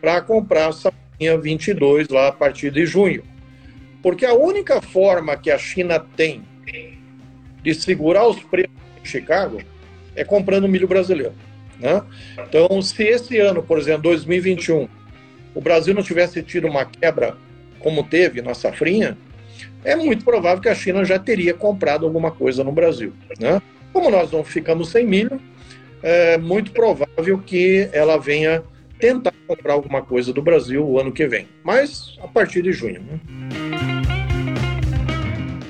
para 0.01 0.21
comprar 0.21 0.67
a 0.67 0.73
safrinha 0.73 1.37
22 1.37 2.09
lá 2.09 2.27
a 2.27 2.31
partir 2.31 2.71
de 2.71 2.85
junho. 2.85 3.23
Porque 4.05 4.23
a 4.23 4.35
única 4.35 4.79
forma 4.83 5.35
que 5.35 5.49
a 5.49 5.57
China 5.57 5.99
tem 5.99 6.43
de 7.63 7.73
segurar 7.73 8.27
os 8.27 8.39
preços 8.39 8.69
em 9.01 9.03
Chicago 9.03 9.59
é 10.15 10.23
comprando 10.23 10.67
milho 10.67 10.87
brasileiro. 10.87 11.33
Né? 11.79 12.03
Então, 12.47 12.83
se 12.83 13.01
esse 13.01 13.39
ano, 13.39 13.63
por 13.63 13.79
exemplo, 13.79 14.03
2021, 14.03 14.87
o 15.55 15.59
Brasil 15.59 15.95
não 15.95 16.03
tivesse 16.03 16.43
tido 16.43 16.67
uma 16.67 16.85
quebra 16.85 17.35
como 17.79 18.03
teve 18.03 18.43
na 18.43 18.53
safrinha, 18.53 19.17
é 19.83 19.95
muito 19.95 20.23
provável 20.23 20.61
que 20.61 20.69
a 20.69 20.75
China 20.75 21.03
já 21.03 21.17
teria 21.17 21.55
comprado 21.55 22.05
alguma 22.05 22.29
coisa 22.29 22.63
no 22.63 22.71
Brasil. 22.71 23.11
Né? 23.39 23.59
Como 23.91 24.11
nós 24.11 24.31
não 24.31 24.43
ficamos 24.43 24.89
sem 24.89 25.03
milho, 25.03 25.41
é 26.03 26.37
muito 26.37 26.71
provável 26.73 27.39
que 27.39 27.89
ela 27.91 28.17
venha 28.17 28.63
tentar 28.99 29.33
comprar 29.47 29.73
alguma 29.73 30.03
coisa 30.03 30.31
do 30.31 30.43
Brasil 30.43 30.87
o 30.87 30.99
ano 30.99 31.11
que 31.11 31.25
vem, 31.25 31.47
mas 31.63 32.15
a 32.21 32.27
partir 32.27 32.61
de 32.61 32.71
junho. 32.71 33.01
Né? 33.01 33.94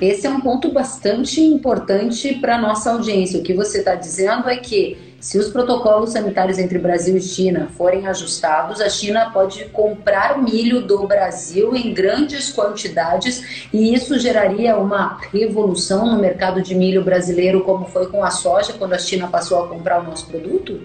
Esse 0.00 0.26
é 0.26 0.30
um 0.30 0.40
ponto 0.40 0.70
bastante 0.70 1.40
importante 1.40 2.34
para 2.34 2.56
a 2.56 2.60
nossa 2.60 2.92
audiência. 2.92 3.40
O 3.40 3.42
que 3.42 3.54
você 3.54 3.78
está 3.78 3.94
dizendo 3.94 4.48
é 4.48 4.58
que 4.58 4.98
se 5.18 5.38
os 5.38 5.48
protocolos 5.48 6.12
sanitários 6.12 6.58
entre 6.58 6.78
Brasil 6.78 7.16
e 7.16 7.20
China 7.22 7.70
forem 7.78 8.06
ajustados, 8.06 8.82
a 8.82 8.90
China 8.90 9.30
pode 9.30 9.64
comprar 9.66 10.42
milho 10.42 10.82
do 10.82 11.06
Brasil 11.06 11.74
em 11.74 11.94
grandes 11.94 12.52
quantidades 12.52 13.66
e 13.72 13.94
isso 13.94 14.18
geraria 14.18 14.76
uma 14.76 15.18
revolução 15.32 16.12
no 16.12 16.20
mercado 16.20 16.60
de 16.60 16.74
milho 16.74 17.02
brasileiro, 17.02 17.62
como 17.62 17.86
foi 17.86 18.06
com 18.08 18.22
a 18.22 18.30
soja, 18.30 18.74
quando 18.74 18.92
a 18.92 18.98
China 18.98 19.28
passou 19.28 19.64
a 19.64 19.68
comprar 19.68 20.02
o 20.02 20.04
nosso 20.04 20.26
produto? 20.28 20.78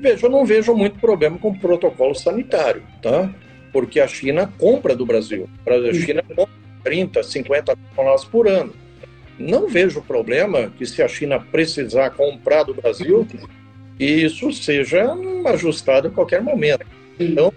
Veja, 0.00 0.26
eu 0.26 0.30
não 0.30 0.46
vejo 0.46 0.74
muito 0.74 0.98
problema 0.98 1.38
com 1.38 1.50
o 1.50 1.58
protocolo 1.58 2.14
sanitário, 2.14 2.82
tá? 3.02 3.28
Porque 3.72 4.00
a 4.00 4.08
China 4.08 4.50
compra 4.58 4.96
do 4.96 5.04
Brasil. 5.04 5.48
A 5.66 5.92
China 5.92 6.22
compra 6.22 6.67
30, 6.88 7.22
50 7.22 7.76
toneladas 7.94 8.24
por 8.24 8.48
ano. 8.48 8.72
Não 9.38 9.68
vejo 9.68 10.00
problema 10.00 10.72
que 10.78 10.86
se 10.86 11.02
a 11.02 11.06
China 11.06 11.38
precisar 11.38 12.10
comprar 12.10 12.62
do 12.62 12.72
Brasil, 12.72 13.28
isso 14.00 14.50
seja 14.52 15.14
ajustado 15.44 16.08
a 16.08 16.10
qualquer 16.10 16.40
momento. 16.40 16.86
Então, 17.20 17.52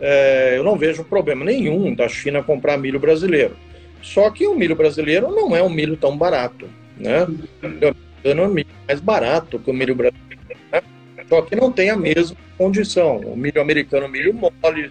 é, 0.00 0.54
eu 0.56 0.64
não 0.64 0.74
vejo 0.74 1.04
problema 1.04 1.44
nenhum 1.44 1.94
da 1.94 2.08
China 2.08 2.42
comprar 2.42 2.78
milho 2.78 2.98
brasileiro. 2.98 3.54
Só 4.00 4.30
que 4.30 4.46
o 4.46 4.54
milho 4.54 4.74
brasileiro 4.74 5.30
não 5.30 5.54
é 5.54 5.62
um 5.62 5.68
milho 5.68 5.98
tão 5.98 6.16
barato, 6.16 6.66
né? 6.96 7.24
O 7.24 7.68
milho 7.68 7.94
é 8.24 8.46
um 8.46 8.48
milho 8.48 8.68
mais 8.88 9.00
barato 9.00 9.58
que 9.58 9.70
o 9.70 9.74
milho 9.74 9.94
brasileiro, 9.94 10.42
né? 10.72 10.82
Só 11.28 11.42
que 11.42 11.54
não 11.54 11.70
tem 11.70 11.90
a 11.90 11.96
mesma 11.96 12.36
condição. 12.56 13.18
O 13.18 13.36
milho 13.36 13.60
americano, 13.60 14.08
milho 14.08 14.32
mole, 14.32 14.90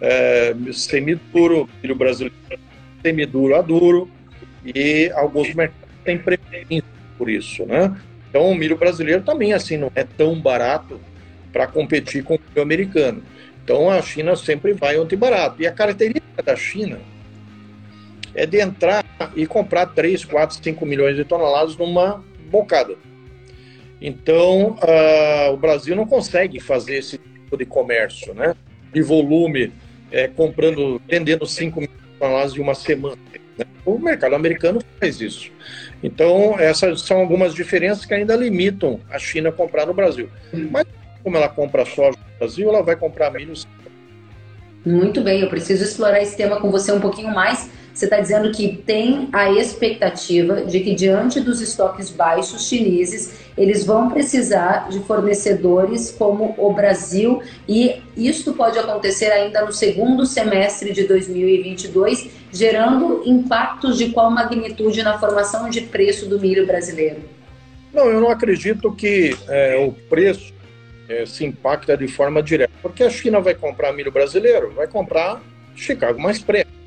é, 0.00 0.54
semiduro, 0.72 1.68
milho 1.82 1.94
brasileiro, 1.94 2.34
semiduro 3.02 3.56
a 3.56 3.62
duro, 3.62 4.10
e 4.64 5.10
alguns 5.14 5.54
mercados 5.54 5.88
têm 6.04 6.18
preferência 6.18 6.84
por 7.16 7.28
isso, 7.28 7.64
né? 7.66 7.96
Então, 8.28 8.50
o 8.50 8.54
milho 8.54 8.76
brasileiro 8.76 9.22
também 9.22 9.52
assim 9.52 9.76
não 9.76 9.90
é 9.94 10.04
tão 10.04 10.38
barato 10.38 11.00
para 11.52 11.66
competir 11.66 12.22
com 12.22 12.34
o 12.34 12.38
milho 12.38 12.62
americano. 12.62 13.22
Então, 13.64 13.90
a 13.90 14.00
China 14.00 14.36
sempre 14.36 14.72
vai 14.72 14.98
onde 14.98 15.16
barato. 15.16 15.60
E 15.62 15.66
a 15.66 15.72
característica 15.72 16.42
da 16.42 16.56
China 16.56 16.98
é 18.34 18.46
de 18.46 18.60
entrar 18.60 19.04
e 19.34 19.46
comprar 19.46 19.86
3, 19.86 20.24
4, 20.24 20.58
5 20.62 20.86
milhões 20.86 21.16
de 21.16 21.24
toneladas 21.24 21.76
numa 21.76 22.22
bocada. 22.50 22.96
Então, 24.00 24.76
uh, 24.76 25.52
o 25.52 25.56
Brasil 25.56 25.96
não 25.96 26.06
consegue 26.06 26.60
fazer 26.60 26.98
esse 26.98 27.18
tipo 27.18 27.56
de 27.56 27.66
comércio, 27.66 28.32
né? 28.32 28.54
De 28.92 29.02
volume, 29.02 29.72
é, 30.10 30.28
comprando, 30.28 31.00
vendendo 31.08 31.44
5 31.46 31.80
milhões 31.80 32.07
toneladas 32.18 32.52
de 32.52 32.60
uma 32.60 32.74
semana. 32.74 33.16
Né? 33.56 33.64
O 33.84 33.98
mercado 33.98 34.34
americano 34.34 34.80
faz 34.98 35.20
isso. 35.20 35.50
Então, 36.02 36.58
essas 36.58 37.02
são 37.02 37.18
algumas 37.18 37.54
diferenças 37.54 38.04
que 38.04 38.14
ainda 38.14 38.36
limitam 38.36 39.00
a 39.10 39.18
China 39.18 39.48
a 39.48 39.52
comprar 39.52 39.86
no 39.86 39.94
Brasil. 39.94 40.28
Mas, 40.52 40.86
como 41.22 41.36
ela 41.36 41.48
compra 41.48 41.84
soja 41.84 42.16
no 42.18 42.38
Brasil, 42.38 42.68
ela 42.68 42.82
vai 42.82 42.96
comprar 42.96 43.32
milho. 43.32 43.54
Muito 44.86 45.20
bem, 45.20 45.40
eu 45.40 45.48
preciso 45.48 45.82
explorar 45.82 46.22
esse 46.22 46.36
tema 46.36 46.60
com 46.60 46.70
você 46.70 46.92
um 46.92 47.00
pouquinho 47.00 47.34
mais. 47.34 47.70
Você 47.98 48.04
está 48.04 48.20
dizendo 48.20 48.52
que 48.52 48.76
tem 48.76 49.28
a 49.32 49.50
expectativa 49.50 50.62
de 50.62 50.78
que, 50.78 50.94
diante 50.94 51.40
dos 51.40 51.60
estoques 51.60 52.10
baixos 52.10 52.68
chineses, 52.68 53.34
eles 53.56 53.84
vão 53.84 54.08
precisar 54.08 54.88
de 54.88 55.00
fornecedores 55.00 56.14
como 56.16 56.54
o 56.56 56.72
Brasil, 56.72 57.42
e 57.68 58.00
isto 58.16 58.52
pode 58.52 58.78
acontecer 58.78 59.32
ainda 59.32 59.64
no 59.64 59.72
segundo 59.72 60.24
semestre 60.24 60.92
de 60.92 61.08
2022, 61.08 62.30
gerando 62.52 63.24
impactos 63.26 63.98
de 63.98 64.10
qual 64.10 64.30
magnitude 64.30 65.02
na 65.02 65.18
formação 65.18 65.68
de 65.68 65.80
preço 65.80 66.26
do 66.26 66.38
milho 66.38 66.64
brasileiro? 66.68 67.20
Não, 67.92 68.08
eu 68.08 68.20
não 68.20 68.30
acredito 68.30 68.92
que 68.92 69.36
é, 69.48 69.76
o 69.76 69.90
preço 70.08 70.54
é, 71.08 71.26
se 71.26 71.44
impacta 71.44 71.96
de 71.96 72.06
forma 72.06 72.40
direta, 72.44 72.72
porque 72.80 73.02
a 73.02 73.10
China 73.10 73.40
vai 73.40 73.56
comprar 73.56 73.92
milho 73.92 74.12
brasileiro, 74.12 74.70
vai 74.70 74.86
comprar 74.86 75.42
Chicago 75.74 76.20
mais 76.20 76.38
preto. 76.38 76.77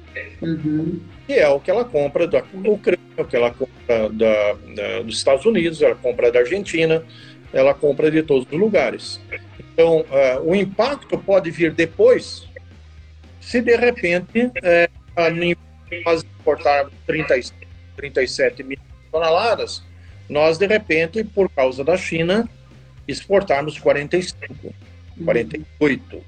Uhum. 0.42 1.00
Que 1.28 1.34
é 1.34 1.48
o 1.48 1.60
que 1.60 1.70
ela 1.70 1.86
compra 1.86 2.28
da 2.28 2.44
Ucrânia, 2.66 3.00
o 3.18 3.26
que 3.26 3.36
ela 3.36 3.52
compra 3.52 4.10
da, 4.10 4.54
da, 4.54 5.02
dos 5.04 5.18
Estados 5.18 5.46
Unidos, 5.46 5.82
ela 5.82 5.96
compra 5.96 6.32
da 6.32 6.40
Argentina, 6.40 7.04
ela 7.54 7.74
compra 7.74 8.10
de 8.10 8.24
todos 8.24 8.48
os 8.52 8.60
lugares. 8.60 9.20
Então, 9.60 10.02
uh, 10.02 10.42
o 10.44 10.56
impacto 10.56 11.18
pode 11.18 11.52
vir 11.52 11.72
depois, 11.72 12.48
se 13.40 13.62
de 13.62 13.76
repente 13.76 14.52
é, 14.64 14.90
nós 16.06 16.24
exportarmos 16.24 16.94
37 17.06 18.64
mil 18.64 18.78
toneladas, 19.12 19.84
nós 20.30 20.58
de 20.58 20.66
repente, 20.66 21.24
por 21.24 21.50
causa 21.50 21.84
da 21.84 21.98
China, 21.98 22.50
exportarmos 23.08 23.78
45, 23.78 24.74
48, 25.26 26.24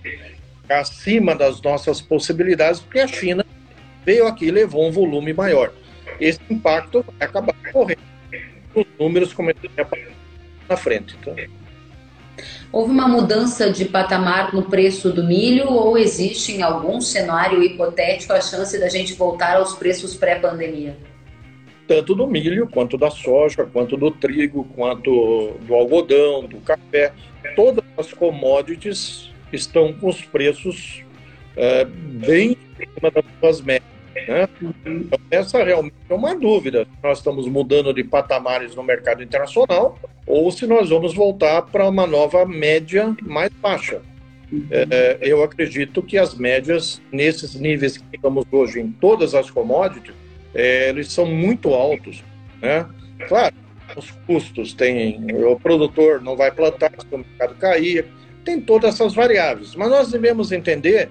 acima 0.69 1.35
das 1.35 1.61
nossas 1.61 2.01
possibilidades, 2.01 2.81
porque 2.81 2.99
a 2.99 3.07
China 3.07 3.45
veio 4.05 4.27
aqui 4.27 4.45
e 4.45 4.51
levou 4.51 4.87
um 4.87 4.91
volume 4.91 5.33
maior. 5.33 5.71
Esse 6.19 6.39
impacto 6.49 7.03
vai 7.03 7.27
acabar 7.27 7.55
correndo. 7.71 8.01
Os 8.75 8.85
números 8.99 9.33
começam 9.33 9.69
a 9.77 9.83
na 10.69 10.77
frente. 10.77 11.15
Então. 11.19 11.35
Houve 12.71 12.91
uma 12.91 13.07
mudança 13.07 13.69
de 13.71 13.85
patamar 13.85 14.53
no 14.53 14.63
preço 14.63 15.11
do 15.11 15.23
milho 15.23 15.69
ou 15.69 15.97
existe 15.97 16.53
em 16.53 16.63
algum 16.63 16.99
cenário 16.99 17.61
hipotético 17.61 18.33
a 18.33 18.41
chance 18.41 18.79
da 18.79 18.89
gente 18.89 19.13
voltar 19.13 19.57
aos 19.57 19.75
preços 19.75 20.15
pré-pandemia? 20.15 20.97
Tanto 21.87 22.15
do 22.15 22.25
milho, 22.25 22.67
quanto 22.67 22.97
da 22.97 23.11
soja, 23.11 23.65
quanto 23.71 23.95
do 23.95 24.09
trigo, 24.09 24.63
quanto 24.75 25.53
do 25.61 25.75
algodão, 25.75 26.45
do 26.45 26.57
café. 26.61 27.13
Todas 27.55 27.83
as 27.97 28.11
commodities 28.11 29.29
estão 29.51 29.93
com 29.93 30.09
os 30.09 30.21
preços 30.21 31.03
é, 31.55 31.85
bem 31.85 32.57
em 32.79 32.87
cima 32.95 33.11
das 33.11 33.23
suas 33.39 33.61
médias. 33.61 33.92
Né? 34.27 34.47
Então, 34.85 35.19
essa 35.29 35.63
realmente 35.63 35.95
é 36.09 36.13
uma 36.13 36.35
dúvida. 36.35 36.87
Nós 37.01 37.19
estamos 37.19 37.47
mudando 37.47 37.93
de 37.93 38.03
patamares 38.03 38.75
no 38.75 38.83
mercado 38.83 39.23
internacional 39.23 39.97
ou 40.25 40.51
se 40.51 40.65
nós 40.65 40.89
vamos 40.89 41.13
voltar 41.13 41.61
para 41.63 41.87
uma 41.87 42.07
nova 42.07 42.45
média 42.45 43.15
mais 43.21 43.51
baixa. 43.61 44.01
É, 44.69 45.17
eu 45.21 45.43
acredito 45.43 46.01
que 46.01 46.17
as 46.17 46.35
médias, 46.35 47.01
nesses 47.11 47.55
níveis 47.55 47.97
que 47.97 48.15
estamos 48.15 48.45
hoje 48.51 48.79
em 48.79 48.91
todas 48.91 49.33
as 49.33 49.49
commodities, 49.49 50.13
é, 50.53 50.89
eles 50.89 51.11
são 51.11 51.25
muito 51.25 51.73
altos. 51.73 52.23
Né? 52.61 52.85
Claro, 53.27 53.55
os 53.97 54.11
custos 54.27 54.73
tem, 54.73 55.25
o 55.43 55.59
produtor 55.59 56.21
não 56.21 56.35
vai 56.35 56.51
plantar 56.51 56.91
se 56.91 57.07
o 57.13 57.17
mercado 57.17 57.55
cair, 57.55 58.05
tem 58.45 58.59
todas 58.61 58.93
essas 58.93 59.13
variáveis. 59.13 59.75
Mas 59.75 59.89
nós 59.89 60.11
devemos 60.11 60.51
entender 60.51 61.09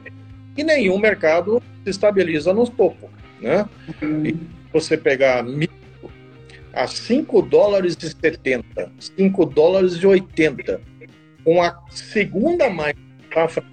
que 0.54 0.62
nenhum 0.62 0.98
mercado 0.98 1.62
se 1.84 1.90
estabiliza 1.90 2.52
nos 2.52 2.68
topos. 2.68 3.10
Né? 3.40 3.68
E 4.24 4.36
você 4.72 4.96
pegar 4.96 5.42
milho 5.42 5.82
a 6.72 6.86
5 6.86 7.42
dólares 7.42 7.96
e 8.00 8.08
70, 8.08 8.92
5 8.98 9.46
dólares 9.46 9.94
e 9.94 10.06
80, 10.06 10.80
com 11.44 11.62
a 11.62 11.78
segunda 11.90 12.70
mais 12.70 12.94
safra 13.32 13.64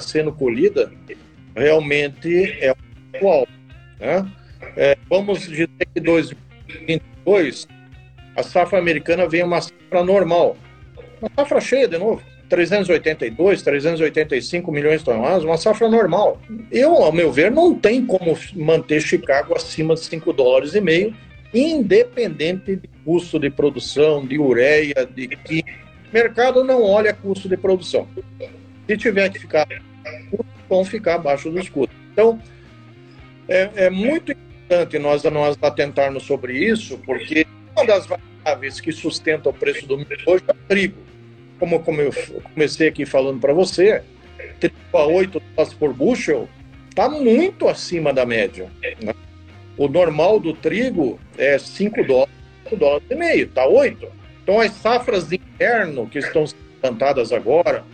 sendo 0.00 0.32
colhida, 0.32 0.92
realmente 1.54 2.44
é 2.60 2.68
alto. 3.22 3.52
Né? 3.98 4.30
É, 4.76 4.96
vamos 5.08 5.40
dizer 5.42 5.68
que 5.94 6.00
2022 6.00 7.66
a 8.36 8.42
safra 8.42 8.78
americana 8.78 9.28
vem 9.28 9.42
uma 9.42 9.60
safra 9.60 10.04
normal, 10.04 10.56
uma 11.20 11.30
safra 11.36 11.60
cheia 11.60 11.88
de 11.88 11.98
novo, 11.98 12.22
382, 12.50 13.62
385 13.62 14.72
milhões 14.72 14.98
de 14.98 15.04
toneladas, 15.04 15.44
uma 15.44 15.56
safra 15.56 15.88
normal. 15.88 16.40
Eu, 16.70 16.96
ao 16.96 17.12
meu 17.12 17.32
ver, 17.32 17.50
não 17.50 17.72
tem 17.72 18.04
como 18.04 18.36
manter 18.54 19.00
Chicago 19.00 19.54
acima 19.54 19.94
de 19.94 20.00
5 20.00 20.32
dólares 20.32 20.74
e 20.74 20.80
meio, 20.80 21.14
independente 21.54 22.76
de 22.76 22.88
custo 23.04 23.38
de 23.38 23.48
produção, 23.48 24.26
de 24.26 24.38
ureia, 24.38 25.08
de. 25.14 25.30
O 26.10 26.12
mercado 26.12 26.64
não 26.64 26.82
olha 26.82 27.14
custo 27.14 27.48
de 27.48 27.56
produção. 27.56 28.08
Se 28.88 28.96
tiver 28.96 29.30
que 29.30 29.38
ficar, 29.38 29.68
vão 30.68 30.84
ficar 30.84 31.14
abaixo 31.14 31.50
dos 31.50 31.68
custos. 31.68 31.96
Então, 32.12 32.40
é, 33.48 33.70
é 33.76 33.90
muito 33.90 34.32
importante 34.32 34.98
nós, 34.98 35.22
nós 35.22 35.56
atentarmos 35.62 36.24
sobre 36.24 36.58
isso, 36.58 36.98
porque 37.06 37.46
uma 37.76 37.86
das 37.86 38.06
variáveis 38.06 38.80
que 38.80 38.90
sustenta 38.90 39.48
o 39.48 39.52
preço 39.52 39.86
do 39.86 39.96
milho 39.96 40.18
hoje 40.26 40.42
é 40.48 40.50
o 40.50 40.56
trigo 40.66 41.09
como, 41.60 41.78
como 41.80 42.00
eu 42.00 42.12
comecei 42.54 42.88
aqui 42.88 43.04
falando 43.04 43.38
para 43.38 43.52
você, 43.52 44.02
38 44.58 45.40
dólares 45.40 45.74
por 45.74 45.92
bushel 45.92 46.48
está 46.88 47.08
muito 47.08 47.68
acima 47.68 48.12
da 48.12 48.26
média. 48.26 48.68
Né? 49.00 49.14
O 49.76 49.86
normal 49.86 50.40
do 50.40 50.54
trigo 50.54 51.20
é 51.38 51.58
5 51.58 52.02
dólares, 52.04 52.34
5 52.64 52.76
dólares 52.76 53.06
e 53.08 53.14
meio, 53.14 53.44
está 53.44 53.66
8. 53.66 54.08
Então 54.42 54.58
as 54.58 54.72
safras 54.72 55.28
de 55.28 55.36
inverno 55.36 56.08
que 56.08 56.18
estão 56.18 56.46
sendo 56.46 56.58
plantadas 56.80 57.30
agora 57.30 57.84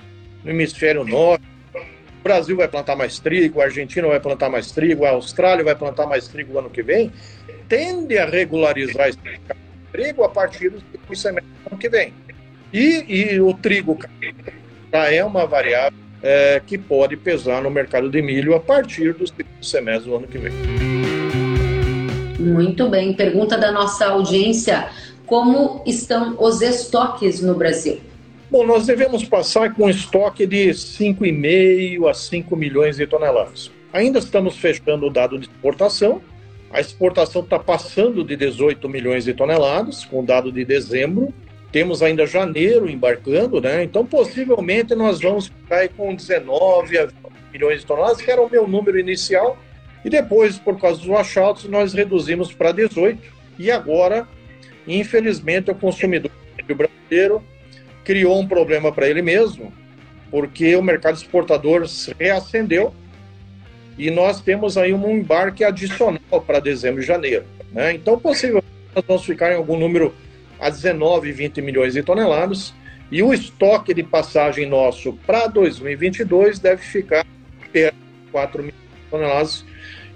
no 0.44 0.50
hemisfério 0.50 1.04
norte, 1.04 1.44
o 1.74 2.22
Brasil 2.22 2.56
vai 2.56 2.68
plantar 2.68 2.96
mais 2.96 3.18
trigo, 3.18 3.60
a 3.60 3.64
Argentina 3.64 4.06
vai 4.06 4.20
plantar 4.20 4.48
mais 4.48 4.70
trigo, 4.70 5.04
a 5.04 5.10
Austrália 5.10 5.64
vai 5.64 5.74
plantar 5.74 6.06
mais 6.06 6.28
trigo 6.28 6.58
ano 6.58 6.70
que 6.70 6.82
vem, 6.82 7.12
tende 7.68 8.16
a 8.16 8.26
regularizar 8.26 9.08
esse 9.08 9.18
trigo 9.92 10.24
a 10.24 10.28
partir 10.28 10.70
do 10.70 11.16
semestre 11.16 11.50
do 11.64 11.72
ano 11.72 11.78
que 11.78 11.88
vem. 11.88 12.12
E, 12.72 13.04
e 13.08 13.40
o 13.40 13.54
trigo 13.54 13.98
já 14.92 15.12
é 15.12 15.24
uma 15.24 15.46
variável 15.46 15.98
é, 16.22 16.60
que 16.64 16.76
pode 16.76 17.16
pesar 17.16 17.62
no 17.62 17.70
mercado 17.70 18.10
de 18.10 18.20
milho 18.20 18.54
a 18.54 18.60
partir 18.60 19.12
do 19.14 19.26
segundo 19.26 19.62
semestre 19.62 20.10
do 20.10 20.16
ano 20.16 20.26
que 20.26 20.38
vem. 20.38 20.52
Muito 22.38 22.88
bem. 22.88 23.12
Pergunta 23.12 23.56
da 23.56 23.72
nossa 23.72 24.06
audiência: 24.06 24.88
como 25.24 25.82
estão 25.86 26.36
os 26.38 26.60
estoques 26.62 27.40
no 27.40 27.54
Brasil? 27.54 28.00
Bom, 28.50 28.64
nós 28.64 28.86
devemos 28.86 29.24
passar 29.24 29.74
com 29.74 29.86
um 29.86 29.90
estoque 29.90 30.46
de 30.46 30.68
5,5 30.68 32.08
a 32.08 32.14
5 32.14 32.56
milhões 32.56 32.96
de 32.96 33.06
toneladas. 33.06 33.72
Ainda 33.92 34.18
estamos 34.18 34.56
fechando 34.56 35.06
o 35.06 35.10
dado 35.10 35.38
de 35.38 35.46
exportação. 35.46 36.20
A 36.70 36.80
exportação 36.80 37.42
está 37.42 37.58
passando 37.58 38.22
de 38.22 38.36
18 38.36 38.88
milhões 38.88 39.24
de 39.24 39.34
toneladas, 39.34 40.04
com 40.04 40.20
o 40.20 40.22
dado 40.24 40.52
de 40.52 40.64
dezembro. 40.64 41.32
Temos 41.76 42.02
ainda 42.02 42.26
janeiro 42.26 42.88
embarcando, 42.88 43.60
né? 43.60 43.84
Então, 43.84 44.02
possivelmente, 44.06 44.94
nós 44.94 45.20
vamos 45.20 45.48
ficar 45.48 45.86
com 45.90 46.14
19 46.14 46.96
a 46.96 47.04
20 47.04 47.14
milhões 47.52 47.80
de 47.80 47.86
toneladas, 47.86 48.22
que 48.22 48.30
era 48.30 48.40
o 48.40 48.48
meu 48.48 48.66
número 48.66 48.98
inicial. 48.98 49.58
E 50.02 50.08
depois, 50.08 50.58
por 50.58 50.80
causa 50.80 50.98
dos 50.98 51.06
washouts, 51.06 51.64
nós 51.64 51.92
reduzimos 51.92 52.50
para 52.50 52.72
18. 52.72 53.20
E 53.58 53.70
agora, 53.70 54.26
infelizmente, 54.88 55.70
o 55.70 55.74
consumidor 55.74 56.30
brasileiro 56.66 57.44
criou 58.02 58.40
um 58.40 58.48
problema 58.48 58.90
para 58.90 59.06
ele 59.06 59.20
mesmo, 59.20 59.70
porque 60.30 60.74
o 60.76 60.82
mercado 60.82 61.16
exportador 61.16 61.84
reacendeu 62.18 62.94
e 63.98 64.10
nós 64.10 64.40
temos 64.40 64.78
aí 64.78 64.94
um 64.94 65.10
embarque 65.10 65.62
adicional 65.62 66.40
para 66.46 66.58
dezembro 66.58 67.02
e 67.02 67.04
janeiro. 67.04 67.44
Né? 67.70 67.92
Então, 67.92 68.18
possivelmente, 68.18 68.66
nós 68.94 69.04
vamos 69.06 69.26
ficar 69.26 69.52
em 69.52 69.56
algum 69.56 69.78
número 69.78 70.14
a 70.58 70.70
19, 70.70 71.32
20 71.32 71.62
milhões 71.62 71.94
de 71.94 72.02
toneladas. 72.02 72.74
E 73.10 73.22
o 73.22 73.32
estoque 73.32 73.94
de 73.94 74.02
passagem 74.02 74.66
nosso 74.68 75.12
para 75.26 75.46
2022 75.46 76.58
deve 76.58 76.82
ficar 76.82 77.24
perto 77.72 77.94
de 77.94 78.30
4 78.32 78.62
milhões 78.62 78.80
de 78.80 79.10
toneladas, 79.10 79.64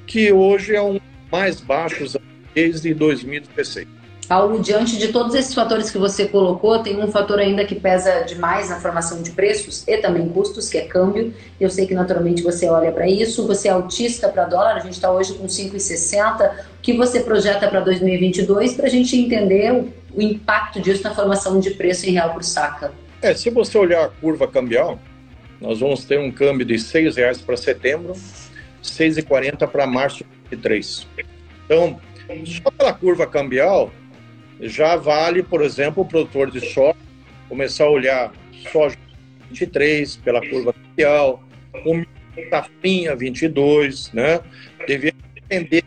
que 0.07 0.33
hoje 0.33 0.75
é 0.75 0.83
um 0.83 0.99
mais 1.31 1.61
baixo 1.61 2.05
desde 2.55 2.93
2016. 2.93 4.00
Paulo, 4.31 4.61
diante 4.61 4.97
de 4.97 5.09
todos 5.09 5.35
esses 5.35 5.53
fatores 5.53 5.91
que 5.91 5.99
você 5.99 6.25
colocou, 6.25 6.79
tem 6.79 7.03
um 7.03 7.11
fator 7.11 7.41
ainda 7.41 7.65
que 7.65 7.75
pesa 7.75 8.21
demais 8.21 8.71
na 8.71 8.79
formação 8.79 9.21
de 9.21 9.33
preços 9.33 9.83
e 9.89 9.97
também 9.97 10.29
custos, 10.29 10.69
que 10.69 10.79
é 10.79 10.83
câmbio. 10.83 11.35
Eu 11.61 11.69
sei 11.69 11.85
que 11.85 11.95
naturalmente 11.95 12.41
você 12.41 12.69
olha 12.69 12.93
para 12.93 13.09
isso, 13.09 13.45
você 13.45 13.67
é 13.67 13.73
autista 13.73 14.29
para 14.29 14.45
dólar, 14.45 14.77
a 14.77 14.79
gente 14.79 14.93
está 14.93 15.11
hoje 15.11 15.35
com 15.35 15.47
5,60. 15.47 16.49
O 16.49 16.81
que 16.81 16.93
você 16.93 17.19
projeta 17.19 17.67
para 17.67 17.81
2022 17.81 18.75
para 18.75 18.87
a 18.87 18.89
gente 18.89 19.17
entender 19.17 19.73
o, 19.73 19.93
o 20.15 20.23
impacto 20.23 20.81
disso 20.81 21.03
na 21.03 21.13
formação 21.13 21.59
de 21.59 21.73
preço 21.73 22.09
em 22.09 22.13
real 22.13 22.33
por 22.33 22.45
saca? 22.45 22.93
É, 23.21 23.35
se 23.35 23.51
você 23.51 23.77
olhar 23.77 24.05
a 24.05 24.09
curva 24.11 24.47
cambial, 24.47 24.97
nós 25.61 25.81
vamos 25.81 26.05
ter 26.05 26.21
um 26.21 26.31
câmbio 26.31 26.65
de 26.65 26.77
R$ 26.77 27.11
reais 27.11 27.41
para 27.41 27.57
setembro, 27.57 28.13
R$ 28.13 28.19
6,40 28.81 29.67
para 29.67 29.89
março 29.89 30.19
de 30.49 30.55
2023. 30.55 31.09
Então, 31.65 32.01
só 32.47 32.71
pela 32.71 32.93
curva 32.93 33.27
cambial, 33.27 33.91
já 34.61 34.97
vale, 34.97 35.43
por 35.43 35.63
exemplo, 35.63 36.03
o 36.03 36.07
produtor 36.07 36.51
de 36.51 36.61
soja 36.61 36.97
começar 37.49 37.85
a 37.85 37.91
olhar 37.91 38.33
soja 38.71 38.97
23 39.49 40.17
pela 40.19 40.41
curva 40.41 40.73
cambial, 40.73 41.43
o 41.85 42.05
safrinha 42.49 43.17
22, 43.17 44.13
né? 44.13 44.41
Devia 44.87 45.13
entender. 45.51 45.85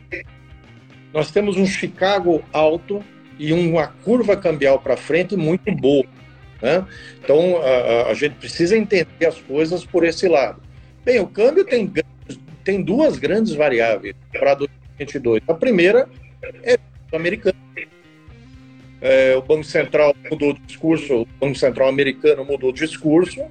Nós 1.13 1.31
temos 1.31 1.55
um 1.55 1.65
Chicago 1.65 2.43
alto 2.51 3.01
e 3.39 3.53
uma 3.53 3.88
curva 3.88 4.36
cambial 4.36 4.79
para 4.79 4.97
frente 4.97 5.38
muito 5.38 5.71
boa, 5.71 6.05
né? 6.62 6.86
Então 7.23 7.62
a, 7.62 8.09
a, 8.09 8.13
gente 8.13 8.36
precisa 8.36 8.77
entender 8.77 9.25
as 9.25 9.39
coisas 9.39 9.86
por 9.86 10.03
esse 10.03 10.27
lado. 10.27 10.62
Bem, 11.05 11.19
o 11.19 11.27
câmbio 11.27 11.63
tem 11.63 11.91
tem 12.63 12.81
duas 12.81 13.17
grandes 13.17 13.53
variáveis 13.53 14.15
para 14.31 14.53
2022. 14.55 15.43
A 15.47 15.53
primeira 15.53 16.09
é 16.63 16.77
o 17.12 17.15
americano 17.15 17.57
é, 19.03 19.35
o 19.35 19.41
Banco 19.41 19.65
Central 19.65 20.15
mudou 20.31 20.51
o 20.51 20.53
discurso, 20.65 21.23
o 21.23 21.27
Banco 21.37 21.55
Central 21.55 21.89
americano 21.89 22.45
mudou 22.45 22.69
o 22.69 22.73
discurso, 22.73 23.41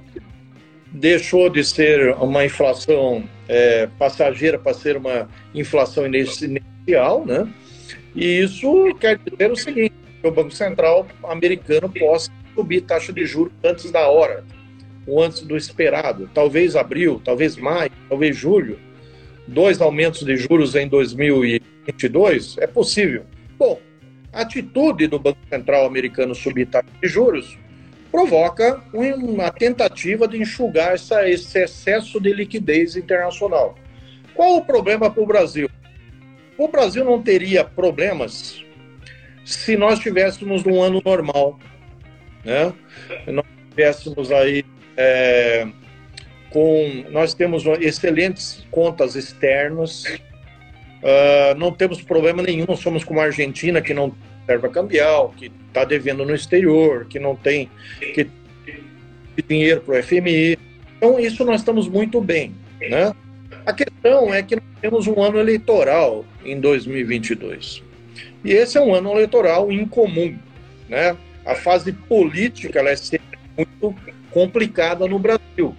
deixou 0.91 1.47
de 1.47 1.63
ser 1.63 2.15
uma 2.15 2.43
inflação 2.43 3.23
é, 3.47 3.87
passageira 3.99 4.57
para 4.57 4.73
ser 4.73 4.97
uma 4.97 5.29
inflação 5.53 6.07
inicial, 6.07 7.23
né? 7.23 7.47
E 8.15 8.39
isso 8.39 8.95
quer 8.99 9.19
dizer 9.19 9.51
o 9.51 9.55
seguinte: 9.55 9.93
que 10.19 10.27
o 10.27 10.31
Banco 10.31 10.49
Central 10.49 11.05
americano 11.23 11.87
possa 11.87 12.31
subir 12.55 12.81
taxa 12.81 13.13
de 13.13 13.23
juros 13.23 13.53
antes 13.63 13.91
da 13.91 14.07
hora, 14.07 14.43
ou 15.05 15.21
antes 15.21 15.41
do 15.41 15.55
esperado, 15.55 16.27
talvez 16.33 16.75
abril, 16.75 17.21
talvez 17.23 17.55
maio, 17.57 17.91
talvez 18.09 18.35
julho, 18.35 18.79
dois 19.47 19.79
aumentos 19.79 20.25
de 20.25 20.35
juros 20.35 20.73
em 20.73 20.87
2022, 20.87 22.57
é 22.57 22.65
possível. 22.65 23.23
Bom, 23.55 23.79
a 24.33 24.41
atitude 24.41 25.07
do 25.07 25.19
Banco 25.19 25.39
Central 25.49 25.85
americano 25.85 26.33
subir 26.33 26.65
taxa 26.65 26.89
de 27.01 27.07
juros 27.07 27.57
provoca 28.11 28.83
uma 28.93 29.51
tentativa 29.51 30.27
de 30.27 30.37
enxugar 30.37 30.93
essa, 30.93 31.27
esse 31.27 31.57
excesso 31.57 32.19
de 32.19 32.31
liquidez 32.31 32.95
internacional. 32.95 33.75
Qual 34.35 34.57
o 34.57 34.65
problema 34.65 35.09
para 35.09 35.23
o 35.23 35.25
Brasil? 35.25 35.69
O 36.57 36.67
Brasil 36.67 37.03
não 37.03 37.21
teria 37.21 37.63
problemas 37.63 38.63
se 39.45 39.75
nós 39.75 39.99
tivéssemos 39.99 40.65
um 40.65 40.81
ano 40.81 41.01
normal, 41.03 41.59
né? 42.45 42.73
Nós 43.27 43.45
tivéssemos 43.69 44.31
aí 44.31 44.63
é, 44.95 45.67
com, 46.49 47.05
nós 47.09 47.33
temos 47.33 47.65
excelentes 47.81 48.65
contas 48.69 49.15
externas, 49.15 50.05
Uh, 51.03 51.59
não 51.59 51.71
temos 51.71 52.01
problema 52.01 52.41
nenhum, 52.41 52.75
somos 52.77 53.03
como 53.03 53.19
a 53.19 53.25
Argentina, 53.25 53.81
que 53.81 53.93
não 53.93 54.15
serve 54.45 54.67
a 54.67 54.69
cambial, 54.69 55.33
que 55.35 55.51
está 55.67 55.83
devendo 55.83 56.25
no 56.25 56.33
exterior, 56.33 57.05
que 57.05 57.19
não 57.19 57.35
tem 57.35 57.69
que 57.99 58.27
dinheiro 59.47 59.81
para 59.81 59.99
o 59.99 60.03
FMI. 60.03 60.57
Então, 60.97 61.19
isso 61.19 61.43
nós 61.43 61.61
estamos 61.61 61.89
muito 61.89 62.21
bem. 62.21 62.55
Né? 62.79 63.13
A 63.65 63.73
questão 63.73 64.33
é 64.33 64.41
que 64.41 64.55
nós 64.55 64.63
temos 64.79 65.07
um 65.07 65.21
ano 65.21 65.39
eleitoral 65.39 66.25
em 66.45 66.59
2022. 66.59 67.83
E 68.43 68.51
esse 68.51 68.77
é 68.77 68.81
um 68.81 68.93
ano 68.93 69.11
eleitoral 69.11 69.71
incomum. 69.71 70.37
Né? 70.87 71.17
A 71.45 71.55
fase 71.55 71.91
política 71.91 72.79
ela 72.79 72.89
é 72.89 72.95
sempre 72.95 73.37
muito 73.57 73.95
complicada 74.31 75.07
no 75.07 75.19
Brasil. 75.19 75.75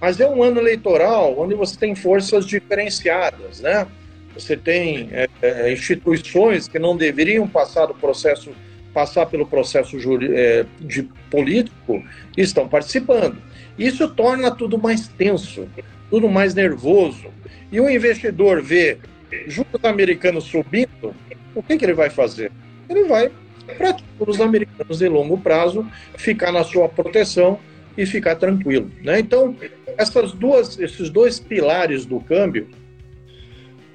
Mas 0.00 0.20
é 0.20 0.28
um 0.28 0.42
ano 0.42 0.60
eleitoral 0.60 1.38
onde 1.38 1.54
você 1.54 1.76
tem 1.76 1.94
forças 1.94 2.46
diferenciadas, 2.46 3.60
né? 3.60 3.86
Você 4.38 4.56
tem 4.56 5.08
é, 5.10 5.28
é, 5.42 5.72
instituições 5.72 6.68
que 6.68 6.78
não 6.78 6.96
deveriam 6.96 7.48
passar 7.48 7.86
do 7.86 7.94
processo 7.94 8.50
passar 8.94 9.26
pelo 9.26 9.46
processo 9.46 9.96
é, 10.32 10.64
de 10.80 11.02
político 11.30 12.02
estão 12.36 12.66
participando. 12.66 13.36
Isso 13.78 14.08
torna 14.08 14.50
tudo 14.50 14.78
mais 14.78 15.06
tenso, 15.06 15.68
tudo 16.10 16.28
mais 16.28 16.54
nervoso. 16.54 17.28
E 17.70 17.80
o 17.80 17.88
investidor 17.88 18.62
vê 18.62 18.98
juros 19.46 19.84
americanos 19.84 20.44
subindo, 20.44 21.14
o 21.54 21.62
que, 21.62 21.76
que 21.76 21.84
ele 21.84 21.92
vai 21.92 22.10
fazer? 22.10 22.50
Ele 22.88 23.04
vai 23.04 23.30
para 23.76 23.96
os 24.18 24.40
americanos 24.40 24.98
de 24.98 25.08
longo 25.08 25.38
prazo 25.38 25.86
ficar 26.16 26.50
na 26.50 26.64
sua 26.64 26.88
proteção 26.88 27.60
e 27.96 28.06
ficar 28.06 28.36
tranquilo. 28.36 28.90
Né? 29.02 29.20
Então, 29.20 29.54
essas 29.96 30.32
duas, 30.32 30.78
esses 30.78 31.10
dois 31.10 31.38
pilares 31.38 32.06
do 32.06 32.20
câmbio, 32.20 32.68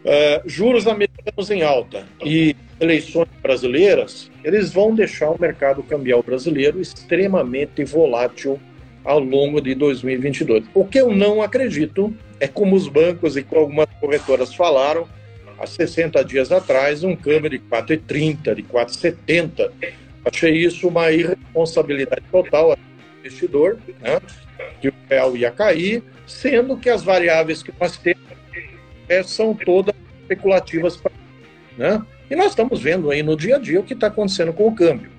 uh, 0.03 0.47
juros 0.47 0.87
americanos 0.87 1.49
em 1.49 1.61
alta 1.61 2.05
e 2.23 2.55
eleições 2.79 3.29
brasileiras, 3.41 4.29
eles 4.43 4.71
vão 4.71 4.93
deixar 4.93 5.29
o 5.29 5.39
mercado 5.39 5.81
cambial 5.83 6.21
brasileiro 6.21 6.81
extremamente 6.81 7.83
volátil 7.83 8.59
ao 9.03 9.19
longo 9.19 9.61
de 9.61 9.75
2022. 9.75 10.65
O 10.73 10.85
que 10.85 10.99
eu 10.99 11.13
não 11.13 11.41
acredito 11.41 12.13
é 12.39 12.47
como 12.47 12.75
os 12.75 12.87
bancos 12.87 13.35
e 13.35 13.45
algumas 13.53 13.87
corretoras 13.99 14.53
falaram 14.53 15.07
há 15.57 15.65
60 15.65 16.23
dias 16.23 16.51
atrás, 16.51 17.03
um 17.03 17.15
câmbio 17.15 17.49
de 17.49 17.59
4,30, 17.59 18.55
de 18.55 18.63
4,70. 18.63 19.71
Achei 20.25 20.55
isso 20.55 20.87
uma 20.87 21.11
irresponsabilidade 21.11 22.23
total 22.31 22.75
do 22.75 22.79
investidor, 23.19 23.77
né? 24.01 24.19
que 24.81 24.89
o 24.89 24.93
real 25.09 25.35
ia 25.35 25.51
cair, 25.51 26.03
sendo 26.25 26.77
que 26.77 26.89
as 26.89 27.03
variáveis 27.03 27.61
que 27.61 27.73
nós 27.79 27.97
temos 27.97 28.21
é, 29.13 29.23
são 29.23 29.53
todas 29.53 29.95
especulativas. 30.21 30.99
Né? 31.77 32.01
E 32.29 32.35
nós 32.35 32.47
estamos 32.47 32.81
vendo 32.81 33.11
aí 33.11 33.21
no 33.21 33.35
dia 33.35 33.57
a 33.57 33.59
dia 33.59 33.79
o 33.79 33.83
que 33.83 33.93
está 33.93 34.07
acontecendo 34.07 34.53
com 34.53 34.67
o 34.67 34.75
câmbio. 34.75 35.11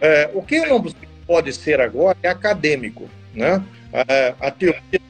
É, 0.00 0.30
o 0.34 0.42
que 0.42 0.60
não 0.66 0.84
pode 1.26 1.52
ser 1.52 1.80
agora 1.80 2.16
é 2.22 2.28
acadêmico. 2.28 3.08
Né? 3.34 3.62
É, 3.92 4.34
a 4.40 4.50
teoria 4.50 5.00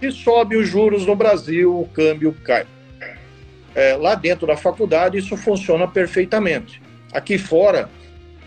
se 0.00 0.10
sobe 0.10 0.56
os 0.56 0.68
juros 0.68 1.06
no 1.06 1.14
Brasil, 1.14 1.80
o 1.80 1.86
câmbio 1.88 2.34
cai. 2.44 2.66
É, 3.74 3.94
lá 3.96 4.14
dentro 4.14 4.46
da 4.46 4.56
faculdade 4.56 5.18
isso 5.18 5.36
funciona 5.36 5.86
perfeitamente. 5.86 6.82
Aqui 7.12 7.38
fora 7.38 7.88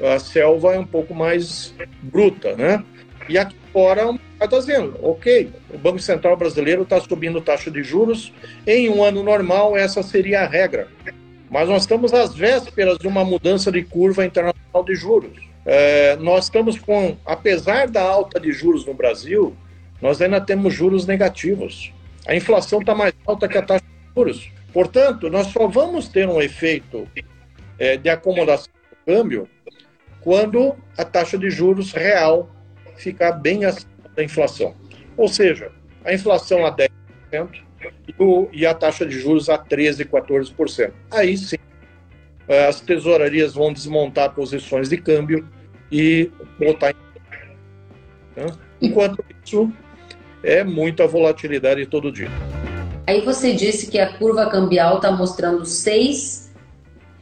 a 0.02 0.20
selva 0.20 0.76
é 0.76 0.80
um 0.80 0.86
pouco 0.86 1.16
mais 1.16 1.74
bruta, 2.02 2.56
né? 2.56 2.84
E 3.28 3.38
aqui 3.38 3.56
fora 3.74 4.18
está 4.34 4.46
dizendo, 4.58 4.98
ok, 5.02 5.52
o 5.74 5.78
Banco 5.78 6.00
Central 6.00 6.38
brasileiro 6.38 6.84
está 6.84 7.00
subindo 7.02 7.42
taxa 7.42 7.72
de 7.72 7.84
juros, 7.84 8.32
em 8.68 8.90
um 8.90 9.04
ano 9.04 9.24
normal 9.24 9.76
essa 9.76 10.04
seria 10.04 10.42
a 10.42 10.48
regra. 10.48 10.88
Mas 11.50 11.68
nós 11.68 11.84
estamos 11.84 12.14
às 12.14 12.36
vésperas 12.36 12.98
de 12.98 13.08
uma 13.08 13.24
mudança 13.24 13.72
de 13.72 13.84
curva 13.84 14.26
internacional 14.26 14.84
de 14.84 14.96
juros. 14.96 15.32
É, 15.66 16.16
nós 16.18 16.46
estamos 16.46 16.78
com, 16.78 17.18
apesar 17.26 17.88
da 17.88 18.02
alta 18.02 18.40
de 18.40 18.52
juros 18.52 18.86
no 18.86 18.94
Brasil, 18.94 19.56
nós 20.02 20.22
ainda 20.22 20.40
temos 20.40 20.74
juros 20.74 21.06
negativos. 21.06 21.92
A 22.28 22.36
inflação 22.36 22.80
está 22.80 22.94
mais 22.94 23.14
alta 23.26 23.48
que 23.48 23.58
a 23.58 23.62
taxa 23.62 23.84
de 23.86 24.16
juros. 24.16 24.52
Portanto, 24.72 25.30
nós 25.30 25.48
só 25.48 25.68
vamos 25.68 26.08
ter 26.08 26.28
um 26.28 26.42
efeito 26.42 27.08
é, 27.80 27.98
de 27.98 28.10
acomodação 28.10 28.72
do 28.92 29.14
câmbio 29.14 29.48
quando 30.22 30.76
a 30.98 31.06
taxa 31.06 31.38
de 31.38 31.50
juros 31.50 31.92
real 31.92 32.50
ficar 32.98 33.34
bem 33.34 33.66
acima 33.66 33.92
da 34.16 34.24
inflação. 34.24 34.76
Ou 35.18 35.28
seja, 35.28 35.72
a 36.04 36.14
inflação 36.14 36.66
a 36.66 36.76
10% 36.76 36.90
e, 38.08 38.14
o, 38.18 38.50
e 38.52 38.66
a 38.66 38.74
taxa 38.74 39.06
de 39.06 39.20
juros 39.20 39.50
a 39.50 39.58
13%, 39.58 40.10
14%. 40.10 40.92
Aí 41.12 41.38
sim, 41.38 41.58
as 42.68 42.82
tesourarias 42.82 43.54
vão 43.54 43.74
desmontar 43.74 44.34
posições 44.34 44.90
de 44.90 44.98
câmbio 44.98 45.48
e 45.92 46.32
botar 46.60 46.92
em. 46.92 46.96
Enquanto 48.82 49.24
isso, 49.44 49.72
é 50.44 50.64
muita 50.64 51.08
volatilidade 51.08 51.86
todo 51.86 52.12
dia. 52.12 52.30
Aí 53.08 53.22
você 53.22 53.54
disse 53.54 53.90
que 53.90 54.00
a 54.00 54.18
curva 54.18 54.50
cambial 54.50 54.98
está 54.98 55.12
mostrando 55.12 55.66
seis 55.66 56.52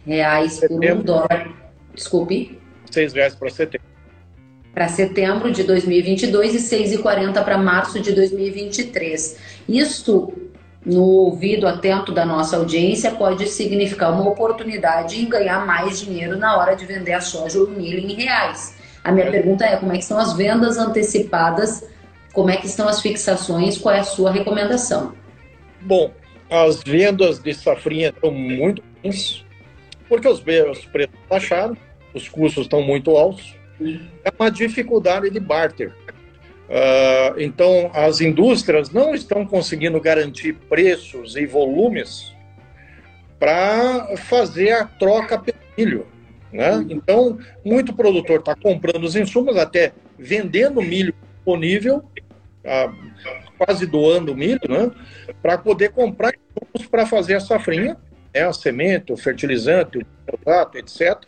reais 0.06 0.60
por 0.60 0.84
um 0.84 1.02
dólar. 1.02 1.54
Desculpe. 1.94 2.60
Seis 2.90 3.14
reais 3.14 3.36
para 3.36 3.50
setembro. 3.50 3.93
Para 4.74 4.88
setembro 4.88 5.52
de 5.52 5.64
2022 5.64 6.56
e 6.56 6.76
6,40 6.76 7.44
para 7.44 7.58
março 7.58 8.00
de 8.00 8.12
2023. 8.12 9.38
Isso, 9.70 10.34
no 10.84 11.04
ouvido 11.04 11.68
atento 11.68 12.12
da 12.12 12.26
nossa 12.26 12.58
audiência, 12.58 13.12
pode 13.12 13.48
significar 13.48 14.12
uma 14.12 14.28
oportunidade 14.28 15.22
em 15.22 15.30
ganhar 15.30 15.66
mais 15.66 16.00
dinheiro 16.00 16.38
na 16.38 16.58
hora 16.58 16.76
de 16.76 16.86
vender 16.86 17.14
a 17.14 17.22
soja 17.22 17.60
ou 17.60 17.70
milho 17.70 18.00
em 18.00 18.14
reais. 18.16 18.76
A 19.04 19.12
minha 19.12 19.30
pergunta 19.30 19.64
é 19.64 19.78
como 19.78 19.94
é 19.94 19.98
que 19.98 20.06
são 20.06 20.18
as 20.18 20.34
vendas 20.34 20.78
antecipadas 20.78 21.84
como 22.34 22.50
é 22.50 22.58
que 22.58 22.66
estão 22.66 22.88
as 22.90 23.00
fixações? 23.00 23.78
Qual 23.78 23.94
é 23.94 24.00
a 24.00 24.04
sua 24.04 24.32
recomendação? 24.32 25.14
Bom, 25.82 26.12
as 26.50 26.82
vendas 26.82 27.40
de 27.40 27.54
safrinha 27.54 28.10
estão 28.10 28.32
muito 28.32 28.82
ruins, 29.04 29.46
porque 30.10 30.28
os 30.28 30.40
preços 30.40 30.90
baixaram, 31.30 31.78
os 32.12 32.28
custos 32.28 32.64
estão 32.64 32.82
muito 32.82 33.16
altos. 33.16 33.56
É 33.80 34.32
uma 34.38 34.50
dificuldade 34.50 35.30
de 35.30 35.40
barter. 35.40 35.94
Uh, 36.70 37.40
então, 37.40 37.92
as 37.94 38.22
indústrias 38.22 38.90
não 38.90 39.14
estão 39.14 39.46
conseguindo 39.46 40.00
garantir 40.00 40.54
preços 40.54 41.36
e 41.36 41.46
volumes 41.46 42.34
para 43.38 44.16
fazer 44.18 44.72
a 44.72 44.86
troca 44.86 45.38
pelo 45.38 45.58
milho. 45.78 46.08
Né? 46.52 46.86
Então, 46.90 47.38
muito 47.66 47.94
produtor 47.94 48.40
está 48.40 48.56
comprando 48.56 49.04
os 49.04 49.16
insumos, 49.16 49.58
até 49.58 49.92
vendendo 50.18 50.82
milho 50.82 51.14
disponível 51.36 52.04
a, 52.66 52.94
quase 53.58 53.86
doando 53.86 54.36
milho, 54.36 54.62
né? 54.70 54.92
Para 55.42 55.58
poder 55.58 55.92
comprar 55.92 56.34
insumos 56.34 56.88
para 56.90 57.06
fazer 57.06 57.36
a 57.36 57.40
safrinha, 57.40 57.98
né? 58.34 58.44
a 58.44 58.54
semente, 58.54 59.12
o 59.12 59.18
fertilizante, 59.18 59.98
o 59.98 60.06
contato, 60.32 60.78
etc. 60.78 61.22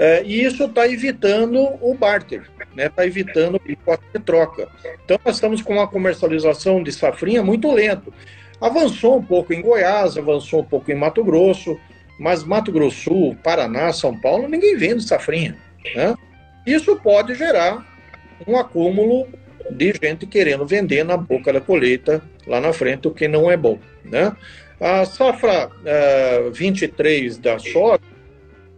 É, 0.00 0.22
e 0.24 0.42
isso 0.42 0.64
está 0.64 0.88
evitando 0.88 1.58
o 1.78 1.92
barter, 1.92 2.40
está 2.40 2.66
né? 2.74 2.88
Tá 2.88 3.06
evitando 3.06 3.56
o 3.56 3.60
pacote 3.60 4.02
de 4.14 4.18
troca. 4.18 4.66
Então, 5.04 5.20
nós 5.22 5.34
estamos 5.34 5.60
com 5.60 5.74
uma 5.74 5.86
comercialização 5.86 6.82
de 6.82 6.90
safrinha 6.90 7.42
muito 7.42 7.70
lento. 7.70 8.10
Avançou 8.58 9.18
um 9.18 9.22
pouco 9.22 9.52
em 9.52 9.60
Goiás, 9.60 10.16
avançou 10.16 10.60
um 10.60 10.64
pouco 10.64 10.90
em 10.90 10.94
Mato 10.94 11.22
Grosso, 11.22 11.78
mas 12.18 12.42
Mato 12.42 12.72
Grosso, 12.72 13.36
Paraná, 13.44 13.92
São 13.92 14.18
Paulo, 14.18 14.48
ninguém 14.48 14.74
vende 14.74 15.02
safrinha. 15.02 15.54
Né? 15.94 16.14
Isso 16.66 16.96
pode 16.96 17.34
gerar 17.34 17.86
um 18.46 18.56
acúmulo 18.56 19.28
de 19.70 19.92
gente 20.02 20.26
querendo 20.26 20.66
vender 20.66 21.04
na 21.04 21.18
boca 21.18 21.52
da 21.52 21.60
colheita 21.60 22.22
lá 22.46 22.58
na 22.58 22.72
frente, 22.72 23.06
o 23.06 23.10
que 23.10 23.28
não 23.28 23.50
é 23.50 23.56
bom. 23.56 23.78
Né? 24.02 24.34
A 24.80 25.04
safra 25.04 25.68
uh, 25.68 25.72
eh, 25.84 26.50
23 26.54 27.36
da 27.36 27.58
soja, 27.58 28.00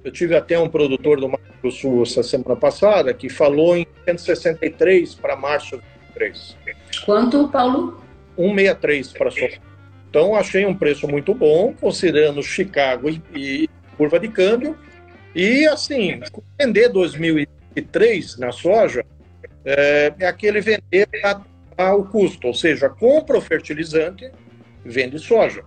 eu 0.04 0.10
tive 0.10 0.34
até 0.34 0.58
um 0.58 0.68
produtor 0.68 1.20
do 1.20 1.28
Mato 1.28 1.42
Grosso 1.60 1.80
Sul 1.80 2.02
essa 2.02 2.22
semana 2.22 2.56
passada 2.56 3.14
que 3.14 3.28
falou 3.28 3.76
em 3.76 3.86
163 4.04 5.14
para 5.14 5.36
março 5.36 5.76
de 5.76 5.82
23. 6.08 6.56
Quanto, 7.04 7.48
Paulo? 7.48 8.00
163 8.36 9.12
para 9.12 9.30
soja. 9.30 9.58
Então, 10.10 10.34
achei 10.34 10.66
um 10.66 10.74
preço 10.74 11.08
muito 11.08 11.34
bom, 11.34 11.74
considerando 11.80 12.42
Chicago 12.42 13.08
e, 13.08 13.22
e 13.34 13.70
curva 13.96 14.18
de 14.18 14.28
câmbio. 14.28 14.76
E, 15.34 15.66
assim, 15.66 16.20
vender 16.60 16.88
2003 16.90 18.36
na 18.36 18.52
soja, 18.52 19.04
é, 19.64 20.12
é 20.18 20.26
aquele 20.26 20.60
vender 20.60 21.08
ao 21.76 22.04
custo, 22.04 22.48
ou 22.48 22.54
seja, 22.54 22.88
compra 22.90 23.38
o 23.38 23.40
fertilizante, 23.40 24.30
vende 24.84 25.18
soja. 25.18 25.64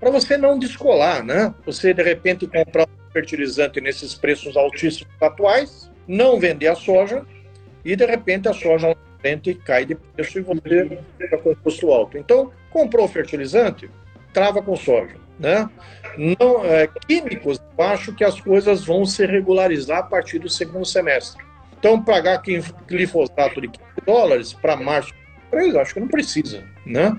Para 0.00 0.10
você 0.10 0.36
não 0.36 0.58
descolar, 0.58 1.24
né? 1.24 1.54
Você 1.64 1.94
de 1.94 2.02
repente 2.02 2.46
comprar 2.46 2.84
o 2.84 3.05
fertilizante 3.16 3.80
nesses 3.80 4.14
preços 4.14 4.58
altíssimos 4.58 5.10
atuais, 5.22 5.90
não 6.06 6.38
vender 6.38 6.68
a 6.68 6.74
soja 6.74 7.24
e 7.82 7.96
de 7.96 8.04
repente 8.04 8.46
a 8.46 8.52
soja 8.52 8.94
frente 9.20 9.54
cai 9.54 9.86
de 9.86 9.94
preço 9.94 10.38
e 10.38 10.42
você 10.42 10.98
fica 11.18 11.38
com 11.38 11.56
custo 11.56 11.90
alto. 11.90 12.18
Então, 12.18 12.52
comprou 12.70 13.08
fertilizante, 13.08 13.88
trava 14.34 14.60
com 14.60 14.76
soja, 14.76 15.16
né? 15.38 15.68
Não, 16.18 16.62
é, 16.62 16.86
químicos, 17.08 17.58
eu 17.78 17.84
acho 17.84 18.14
que 18.14 18.22
as 18.22 18.38
coisas 18.38 18.84
vão 18.84 19.06
se 19.06 19.24
regularizar 19.24 20.00
a 20.00 20.02
partir 20.02 20.38
do 20.38 20.50
segundo 20.50 20.84
semestre. 20.84 21.42
Então, 21.78 22.02
pagar 22.02 22.42
glifosato 22.86 23.62
de 23.62 23.68
15 23.68 23.80
dólares 24.04 24.52
para 24.52 24.76
março 24.76 25.14
3, 25.50 25.74
acho 25.76 25.94
que 25.94 26.00
não 26.00 26.08
precisa, 26.08 26.64
né? 26.84 27.18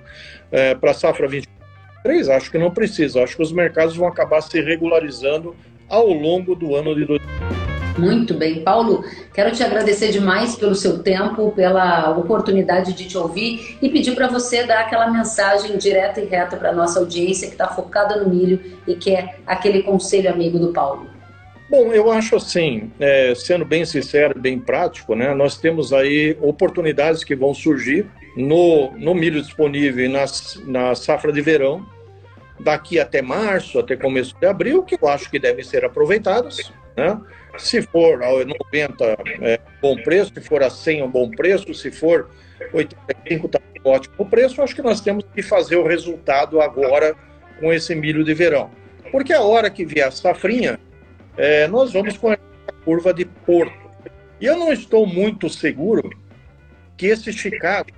É, 0.51 0.75
para 0.75 0.93
safra 0.93 1.27
23, 1.27 2.29
acho 2.29 2.51
que 2.51 2.57
não 2.57 2.71
precisa. 2.71 3.23
Acho 3.23 3.35
que 3.35 3.41
os 3.41 3.51
mercados 3.51 3.95
vão 3.95 4.07
acabar 4.07 4.41
se 4.41 4.61
regularizando 4.61 5.55
ao 5.89 6.07
longo 6.07 6.55
do 6.55 6.75
ano 6.75 6.95
de 6.95 7.05
2020. 7.05 7.67
Muito 7.97 8.35
bem, 8.35 8.61
Paulo. 8.61 9.03
Quero 9.33 9.51
te 9.51 9.63
agradecer 9.63 10.11
demais 10.11 10.55
pelo 10.55 10.75
seu 10.75 10.99
tempo, 10.99 11.51
pela 11.51 12.15
oportunidade 12.15 12.93
de 12.93 13.07
te 13.07 13.17
ouvir 13.17 13.77
e 13.81 13.89
pedir 13.89 14.13
para 14.13 14.27
você 14.27 14.63
dar 14.63 14.81
aquela 14.81 15.09
mensagem 15.09 15.77
direta 15.77 16.21
e 16.21 16.25
reta 16.25 16.57
para 16.57 16.71
nossa 16.71 16.99
audiência 16.99 17.47
que 17.47 17.53
está 17.53 17.67
focada 17.69 18.23
no 18.23 18.29
milho 18.29 18.61
e 18.87 18.93
quer 18.93 19.39
aquele 19.47 19.81
conselho 19.81 20.31
amigo 20.31 20.59
do 20.59 20.71
Paulo. 20.71 21.07
Bom, 21.69 21.91
eu 21.91 22.09
acho 22.09 22.37
assim, 22.37 22.91
é, 22.97 23.33
sendo 23.35 23.65
bem 23.65 23.83
sincero, 23.83 24.39
bem 24.39 24.57
prático, 24.57 25.15
né? 25.15 25.33
Nós 25.33 25.57
temos 25.57 25.91
aí 25.91 26.37
oportunidades 26.39 27.25
que 27.25 27.35
vão 27.35 27.53
surgir 27.53 28.05
no, 28.37 28.91
no 28.91 29.13
milho 29.13 29.41
disponível 29.41 30.05
e 30.05 30.07
nas, 30.07 30.61
na 30.65 30.95
safra 30.95 31.31
de 31.33 31.41
verão, 31.41 31.85
daqui 32.59 32.99
até 32.99 33.21
março, 33.21 33.79
até 33.79 33.95
começo 33.95 34.35
de 34.39 34.45
abril, 34.45 34.83
que 34.83 34.97
eu 35.01 35.07
acho 35.07 35.29
que 35.29 35.39
devem 35.39 35.63
ser 35.63 35.85
aproveitadas, 35.85 36.71
né? 36.95 37.19
Se 37.57 37.81
for 37.81 38.21
a 38.23 38.29
90, 38.29 39.17
é, 39.41 39.59
bom 39.81 39.95
preço, 40.03 40.31
se 40.33 40.41
for 40.41 40.61
a 40.61 40.69
100, 40.69 41.03
um 41.03 41.09
bom 41.09 41.29
preço, 41.31 41.73
se 41.73 41.89
for 41.91 42.29
85 42.71 43.47
está 43.47 43.59
ótimo 43.83 44.25
preço, 44.29 44.61
acho 44.61 44.75
que 44.75 44.81
nós 44.81 45.01
temos 45.01 45.23
que 45.33 45.41
fazer 45.41 45.77
o 45.77 45.87
resultado 45.87 46.61
agora 46.61 47.15
com 47.59 47.71
esse 47.73 47.95
milho 47.95 48.23
de 48.23 48.33
verão. 48.33 48.69
Porque 49.11 49.33
a 49.33 49.41
hora 49.41 49.69
que 49.69 49.85
vier 49.85 50.07
a 50.07 50.11
safrinha, 50.11 50.79
é, 51.37 51.67
nós 51.67 51.93
vamos 51.93 52.17
com 52.17 52.31
a 52.31 52.37
curva 52.83 53.13
de 53.13 53.25
Porto. 53.25 53.87
E 54.39 54.45
eu 54.45 54.57
não 54.57 54.71
estou 54.71 55.07
muito 55.07 55.49
seguro 55.49 56.09
que 56.95 57.07
esse 57.07 57.31
Chicago, 57.31 57.89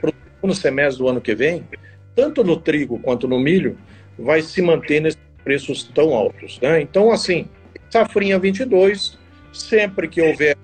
para 0.00 0.10
o 0.10 0.14
segundo 0.34 0.54
semestre 0.54 1.02
do 1.02 1.08
ano 1.08 1.20
que 1.20 1.34
vem, 1.34 1.66
tanto 2.14 2.44
no 2.44 2.56
trigo 2.56 2.98
quanto 3.00 3.26
no 3.26 3.38
milho, 3.38 3.78
vai 4.18 4.42
se 4.42 4.60
manter 4.60 5.00
nesses 5.00 5.20
preços 5.44 5.84
tão 5.94 6.14
altos. 6.14 6.58
Né? 6.60 6.80
Então, 6.80 7.10
assim, 7.10 7.46
safrinha 7.90 8.38
22, 8.38 9.18
sempre 9.52 10.08
que 10.08 10.20
houver 10.20 10.56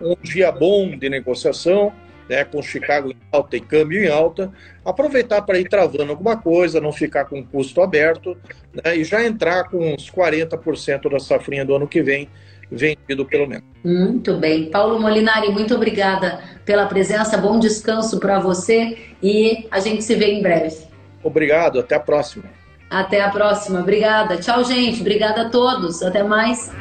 um 0.00 0.16
dia 0.22 0.52
bom 0.52 0.96
de 0.96 1.08
negociação, 1.08 1.92
né, 2.28 2.44
com 2.44 2.60
Chicago 2.60 3.10
em 3.10 3.16
alta 3.32 3.56
e 3.56 3.60
câmbio 3.60 4.04
em 4.04 4.08
alta, 4.08 4.52
aproveitar 4.84 5.42
para 5.42 5.58
ir 5.58 5.68
travando 5.68 6.10
alguma 6.10 6.36
coisa, 6.36 6.80
não 6.80 6.92
ficar 6.92 7.24
com 7.24 7.42
custo 7.42 7.80
aberto 7.80 8.36
né, 8.84 8.96
e 8.96 9.04
já 9.04 9.24
entrar 9.24 9.64
com 9.64 9.94
uns 9.94 10.10
40% 10.10 11.10
da 11.10 11.18
safrinha 11.18 11.64
do 11.64 11.74
ano 11.74 11.88
que 11.88 12.02
vem 12.02 12.28
vendido 12.70 13.24
pelo 13.24 13.46
menos. 13.46 13.64
Muito 13.82 14.36
bem. 14.36 14.70
Paulo 14.70 15.00
Molinari, 15.00 15.50
muito 15.50 15.74
obrigada 15.74 16.40
pela 16.66 16.84
presença, 16.86 17.38
bom 17.38 17.58
descanso 17.58 18.20
para 18.20 18.38
você 18.38 18.98
e 19.22 19.66
a 19.70 19.80
gente 19.80 20.04
se 20.04 20.14
vê 20.14 20.26
em 20.26 20.42
breve. 20.42 20.86
Obrigado, 21.22 21.80
até 21.80 21.94
a 21.94 22.00
próxima. 22.00 22.44
Até 22.90 23.20
a 23.20 23.30
próxima, 23.30 23.80
obrigada. 23.80 24.38
Tchau, 24.38 24.64
gente. 24.64 25.00
Obrigada 25.00 25.42
a 25.42 25.50
todos. 25.50 26.02
Até 26.02 26.22
mais. 26.22 26.72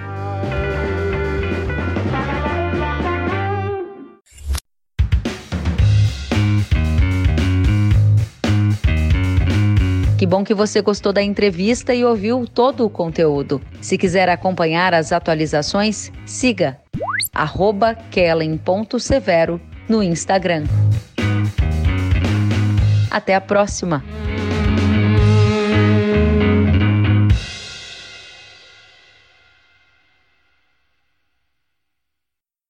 Que 10.18 10.26
bom 10.26 10.44
que 10.44 10.54
você 10.54 10.82
gostou 10.82 11.14
da 11.14 11.22
entrevista 11.22 11.94
e 11.94 12.04
ouviu 12.04 12.48
todo 12.48 12.84
o 12.84 12.90
conteúdo. 12.90 13.62
Se 13.80 14.00
quiser 14.00 14.28
acompanhar 14.30 14.92
as 14.94 15.12
atualizações, 15.12 16.12
siga 16.26 16.80
kellen.severo 18.10 19.62
no 19.88 20.02
Instagram. 20.02 20.64
Até 23.12 23.36
a 23.36 23.42
próxima! 23.42 24.04